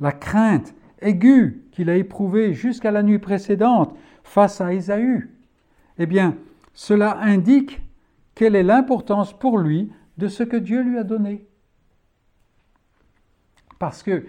[0.00, 5.30] La crainte aiguë qu'il a éprouvée jusqu'à la nuit précédente face à Ésaü,
[5.98, 6.36] eh bien,
[6.72, 7.80] cela indique
[8.34, 11.46] quelle est l'importance pour lui de ce que Dieu lui a donné.
[13.78, 14.24] Parce que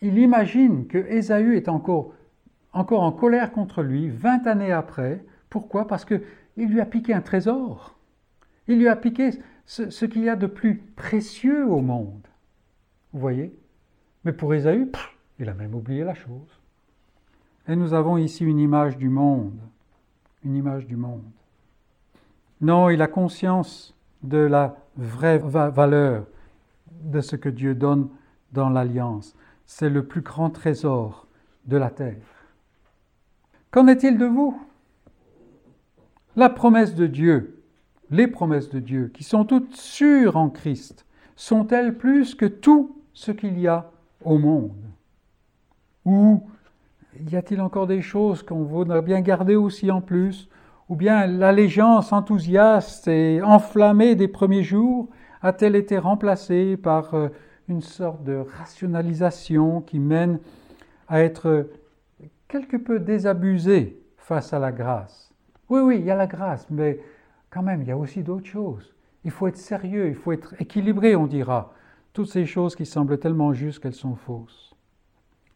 [0.00, 2.12] il imagine que Ésaü est encore,
[2.74, 5.24] encore en colère contre lui 20 années après.
[5.48, 5.86] Pourquoi?
[5.86, 6.20] Parce qu'il
[6.56, 7.96] lui a piqué un trésor.
[8.68, 9.30] Il lui a piqué
[9.66, 12.26] ce, ce qu'il y a de plus précieux au monde.
[13.12, 13.56] Vous voyez?
[14.24, 14.90] Mais pour Ésaü,
[15.38, 16.60] il a même oublié la chose.
[17.68, 19.58] Et nous avons ici une image du monde.
[20.44, 21.24] Une image du monde.
[22.60, 26.26] Non, il a conscience de la vraie valeur
[27.02, 28.08] de ce que Dieu donne
[28.52, 29.36] dans l'alliance.
[29.66, 31.26] C'est le plus grand trésor
[31.66, 32.33] de la terre.
[33.74, 34.56] Qu'en est-il de vous?
[36.36, 37.60] La promesse de Dieu,
[38.08, 41.04] les promesses de Dieu, qui sont toutes sûres en Christ,
[41.34, 43.90] sont-elles plus que tout ce qu'il y a
[44.24, 44.70] au monde?
[46.04, 46.44] Ou
[47.28, 50.48] y a-t-il encore des choses qu'on voudrait bien garder aussi en plus?
[50.88, 55.08] Ou bien l'allégeance enthousiaste et enflammée des premiers jours
[55.42, 57.28] a-t-elle été remplacée par euh,
[57.68, 60.38] une sorte de rationalisation qui mène
[61.08, 61.66] à être
[62.54, 65.32] quelque peu désabusée face à la grâce
[65.68, 67.00] Oui, oui, il y a la grâce, mais
[67.50, 68.94] quand même, il y a aussi d'autres choses.
[69.24, 71.72] Il faut être sérieux, il faut être équilibré, on dira.
[72.12, 74.76] Toutes ces choses qui semblent tellement justes qu'elles sont fausses.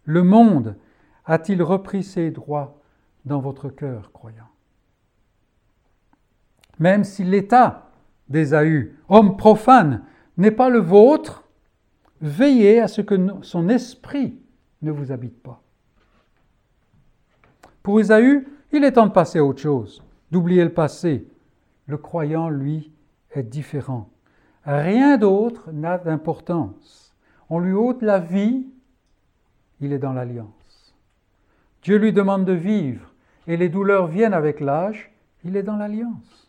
[0.05, 0.74] Le monde
[1.24, 2.80] a-t-il repris ses droits
[3.24, 4.49] dans votre cœur, croyant?
[6.80, 7.92] Même si l'état
[8.28, 10.03] d'Ésaü, homme profane,
[10.36, 11.44] n'est pas le vôtre,
[12.20, 14.40] veillez à ce que son esprit
[14.82, 15.62] ne vous habite pas.
[17.83, 21.26] Pour Ésaü, il est temps de passer à autre chose, d'oublier le passé.
[21.87, 22.93] Le croyant, lui,
[23.33, 24.11] est différent.
[24.64, 27.14] Rien d'autre n'a d'importance.
[27.49, 28.66] On lui ôte la vie,
[29.81, 30.95] il est dans l'alliance.
[31.83, 33.14] Dieu lui demande de vivre
[33.47, 35.11] et les douleurs viennent avec l'âge,
[35.45, 36.49] il est dans l'alliance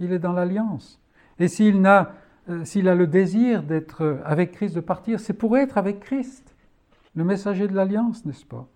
[0.00, 0.98] il est dans l'alliance.
[1.38, 5.78] Et s'il euh, s'il a le désir d'être avec Christ, de partir, c'est pour être
[5.78, 6.56] avec Christ,
[7.14, 8.66] le messager de l'alliance, n'est-ce pas?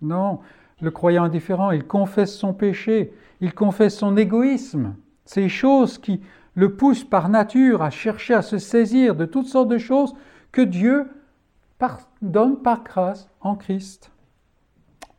[0.00, 0.40] Non,
[0.80, 4.94] le croyant indifférent, il confesse son péché, il confesse son égoïsme,
[5.24, 6.20] ces choses qui
[6.54, 10.14] le poussent par nature à chercher à se saisir de toutes sortes de choses
[10.52, 11.08] que Dieu
[12.20, 14.10] donne par grâce en Christ.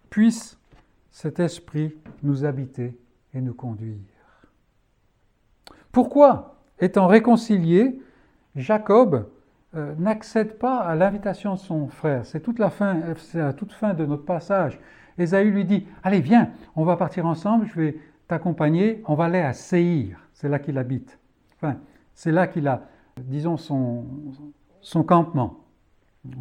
[0.10, 0.60] Puisse
[1.12, 2.98] cet esprit nous habiter
[3.34, 3.98] et nous conduire.
[5.92, 8.02] Pourquoi, étant réconcilié,
[8.56, 9.30] Jacob
[9.76, 13.72] euh, n'accède pas à l'invitation de son frère C'est toute la fin, c'est la toute
[13.72, 14.80] fin de notre passage.
[15.18, 17.98] Ésaü lui dit Allez, viens, on va partir ensemble, je vais
[18.28, 21.20] t'accompagner, on va aller à Séhir, c'est là qu'il habite.
[21.56, 21.78] Enfin,
[22.14, 22.82] c'est là qu'il a,
[23.18, 24.06] disons, son,
[24.82, 25.60] son campement.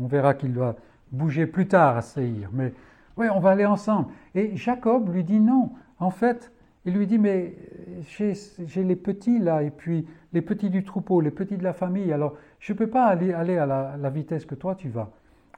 [0.01, 0.77] On verra qu'il doit
[1.13, 2.73] bouger plus tard à Séhir, mais
[3.17, 4.09] oui, on va aller ensemble.
[4.35, 5.73] Et Jacob lui dit non.
[5.99, 6.53] En fait,
[6.89, 7.55] il lui dit, mais
[8.01, 12.11] j'ai les petits là, et puis les petits du troupeau, les petits de la famille,
[12.15, 15.11] alors je ne peux pas aller, aller à la, vitesse que toi tu vas.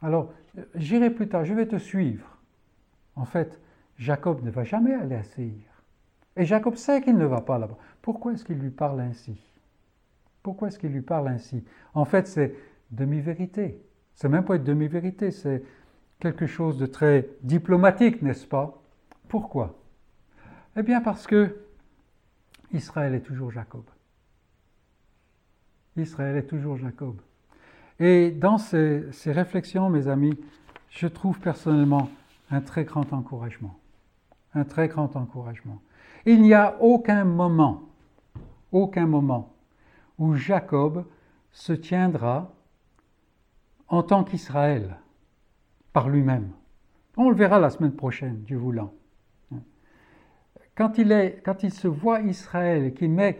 [0.02, 0.32] Alors,
[0.74, 2.36] j'irai plus tard, je vais te suivre.
[3.14, 3.60] En fait,
[3.96, 5.52] Jacob ne va jamais aller à Seir.
[6.36, 7.78] Et Jacob sait qu'il ne va pas là-bas.
[8.02, 9.40] Pourquoi est-ce qu'il lui parle ainsi?
[10.42, 11.62] Pourquoi est-ce qu'il lui parle ainsi?
[11.94, 12.56] En fait, c'est
[12.90, 13.80] demi-vérité.
[14.16, 15.62] C'est même pas une demi-vérité, c'est
[16.18, 18.82] quelque chose de très diplomatique, n'est-ce pas?
[19.28, 19.79] Pourquoi?
[20.76, 21.56] Eh bien parce que
[22.72, 23.84] Israël est toujours Jacob.
[25.96, 27.16] Israël est toujours Jacob.
[27.98, 30.38] Et dans ces, réflexions, mes amis,
[30.88, 32.08] je trouve personnellement
[32.50, 33.78] un très grand encouragement.
[34.54, 35.80] Un très grand encouragement.
[36.24, 37.82] Il n'y a aucun moment,
[38.72, 39.54] aucun moment
[40.18, 41.04] où Jacob
[41.52, 42.52] se tiendra
[43.88, 44.96] en tant qu'Israël
[45.92, 46.50] par lui-même.
[47.16, 48.94] On le verra la semaine prochaine, Dieu voulant.
[50.80, 53.38] Quand il, se voit Israël et qu'il met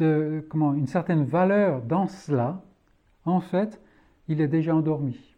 [0.00, 2.60] une certaine valeur dans cela,
[3.24, 3.80] en fait,
[4.26, 5.36] il est déjà endormi.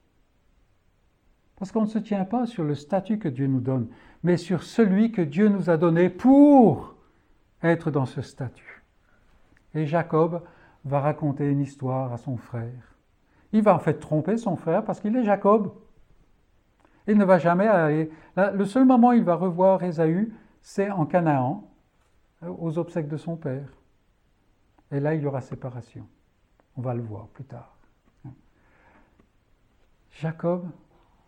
[1.57, 3.89] Parce qu'on ne se tient pas sur le statut que Dieu nous donne,
[4.23, 6.95] mais sur celui que Dieu nous a donné pour
[7.63, 8.83] être dans ce statut.
[9.75, 10.41] Et Jacob
[10.87, 12.97] va raconter une histoire à son frère.
[13.53, 15.75] Il va en fait tromper son frère parce qu'il est Jacob.
[17.07, 18.11] Il ne va jamais aller.
[18.35, 20.33] le seul moment où il va revoir Ésaü,
[20.65, 21.71] c'est en Canaan,
[22.43, 23.69] aux obsèques de son père.
[24.91, 26.09] Et là, il y aura séparation.
[26.77, 27.77] On va le voir plus tard.
[30.11, 30.67] Jacob,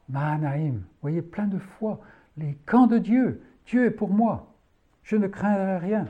[0.08, 2.00] Mahanaïm, vous voyez, plein de foi,
[2.38, 4.54] les camps de Dieu, Dieu est pour moi,
[5.02, 6.08] je ne craindrai rien.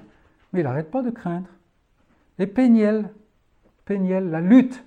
[0.53, 1.49] Mais il n'arrête pas de craindre.
[2.39, 3.13] Et Péniel,
[3.85, 4.85] Péniel, la lutte.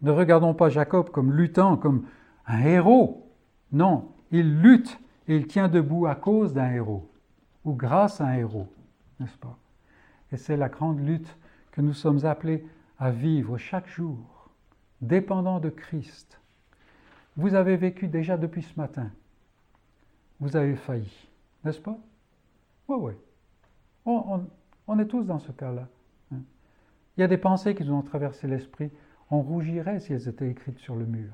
[0.00, 2.06] Ne regardons pas Jacob comme luttant, comme
[2.46, 3.30] un héros.
[3.70, 4.98] Non, il lutte
[5.28, 7.08] et il tient debout à cause d'un héros,
[7.64, 8.68] ou grâce à un héros,
[9.20, 9.56] n'est-ce pas?
[10.32, 11.36] Et c'est la grande lutte
[11.72, 12.64] que nous sommes appelés
[12.98, 14.50] à vivre chaque jour,
[15.00, 16.40] dépendant de Christ.
[17.36, 19.10] Vous avez vécu déjà depuis ce matin.
[20.40, 21.28] Vous avez failli,
[21.64, 21.98] n'est-ce pas?
[22.88, 23.12] Oui, oui.
[24.04, 25.88] On, est tous dans ce cas-là.
[26.32, 26.40] Hein.
[27.16, 28.90] Il y a des pensées qui nous ont traversé l'esprit.
[29.30, 31.30] On rougirait si elles étaient écrites sur le mur.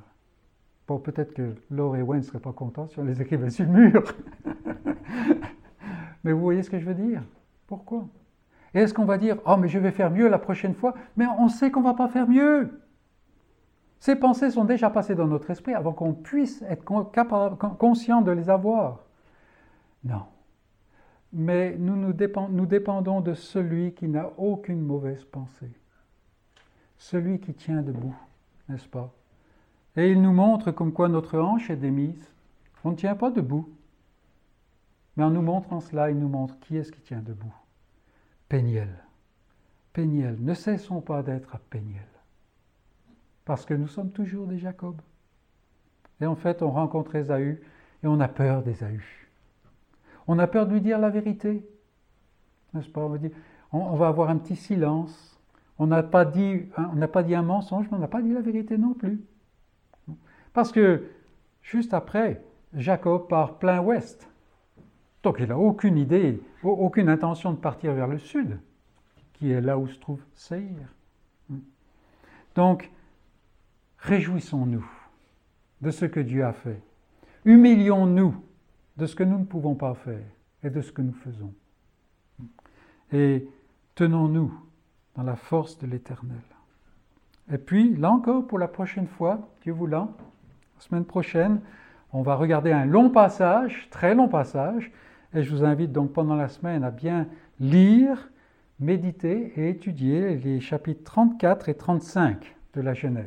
[0.87, 3.64] Bon, peut-être que Laure et Wayne ne seraient pas contents si on les écrivait sur
[3.64, 4.03] le mur.
[6.25, 7.23] Mais vous voyez ce que je veux dire?
[7.66, 8.07] Pourquoi?
[8.75, 10.95] Et est-ce qu'on va dire, oh mais je vais faire mieux la prochaine fois?
[11.16, 12.81] Mais on sait qu'on ne va pas faire mieux.
[14.01, 18.49] Ces pensées sont déjà passées dans notre esprit avant qu'on puisse être conscient de les
[18.49, 19.01] avoir.
[20.05, 20.23] Non.
[21.33, 22.14] Mais nous, nous,
[22.51, 25.71] nous dépendons de celui qui n'a aucune mauvaise pensée.
[26.97, 28.14] Celui qui tient debout,
[28.69, 29.12] n'est-ce pas?
[29.97, 32.31] Et il nous montre comme quoi notre hanche est démise.
[32.85, 33.69] On ne tient pas debout.
[35.19, 37.53] Mais en nous montrant cela, il nous montre qui est-ce qui tient debout.
[38.49, 39.03] Péniel.
[39.93, 40.37] Péniel.
[40.39, 42.07] Ne cessons pas d'être à Péniel.
[43.45, 45.03] Parce que nous sommes toujours des Jacob.
[46.21, 47.61] Et en fait, on rencontre Ésaü
[48.05, 49.03] et on a peur d'Ésaü.
[50.29, 51.69] On a peur de lui dire la vérité.
[52.73, 53.11] N'est-ce pas?
[53.73, 55.37] On, va avoir un petit silence.
[55.81, 58.41] On n'a pas, dit, on pas dit un mensonge, mais on n'a pas dit la
[58.41, 59.21] vérité non plus.
[60.53, 61.11] Parce que
[61.61, 62.41] juste après,
[62.73, 64.28] Jacob part plein ouest.
[65.23, 68.59] Donc il n'a aucune idée, aucune intention de partir vers le sud,
[69.35, 70.95] qui est là où se trouve Seir.
[72.55, 72.91] Donc,
[73.99, 74.85] réjouissons-nous
[75.81, 76.83] de ce que Dieu a fait.
[77.45, 78.35] Humilions-nous
[78.97, 80.27] de ce que nous ne pouvons pas faire
[80.64, 81.53] et de ce que nous faisons.
[83.12, 83.49] Et
[83.95, 84.53] tenons-nous
[85.14, 86.43] dans la force de l'Éternel.
[87.53, 90.16] Et puis, là encore, pour la prochaine fois, Dieu voulant,
[90.77, 91.61] la semaine prochaine,
[92.12, 94.91] on va regarder un long passage, très long passage,
[95.35, 97.26] et je vous invite donc pendant la semaine à bien
[97.61, 98.31] lire,
[98.81, 103.26] méditer et étudier les chapitres 34 et 35 de la Genèse.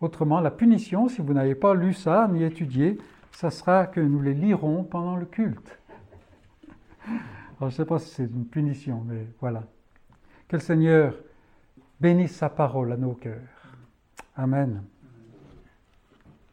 [0.00, 2.98] Autrement, la punition, si vous n'avez pas lu ça ni étudié,
[3.32, 5.78] ça sera que nous les lirons pendant le culte.
[7.08, 7.18] Alors,
[7.60, 9.62] je ne sais pas si c'est une punition, mais voilà.
[10.48, 11.14] Que le Seigneur
[11.98, 13.40] bénisse sa parole à nos cœurs.
[14.36, 14.82] Amen.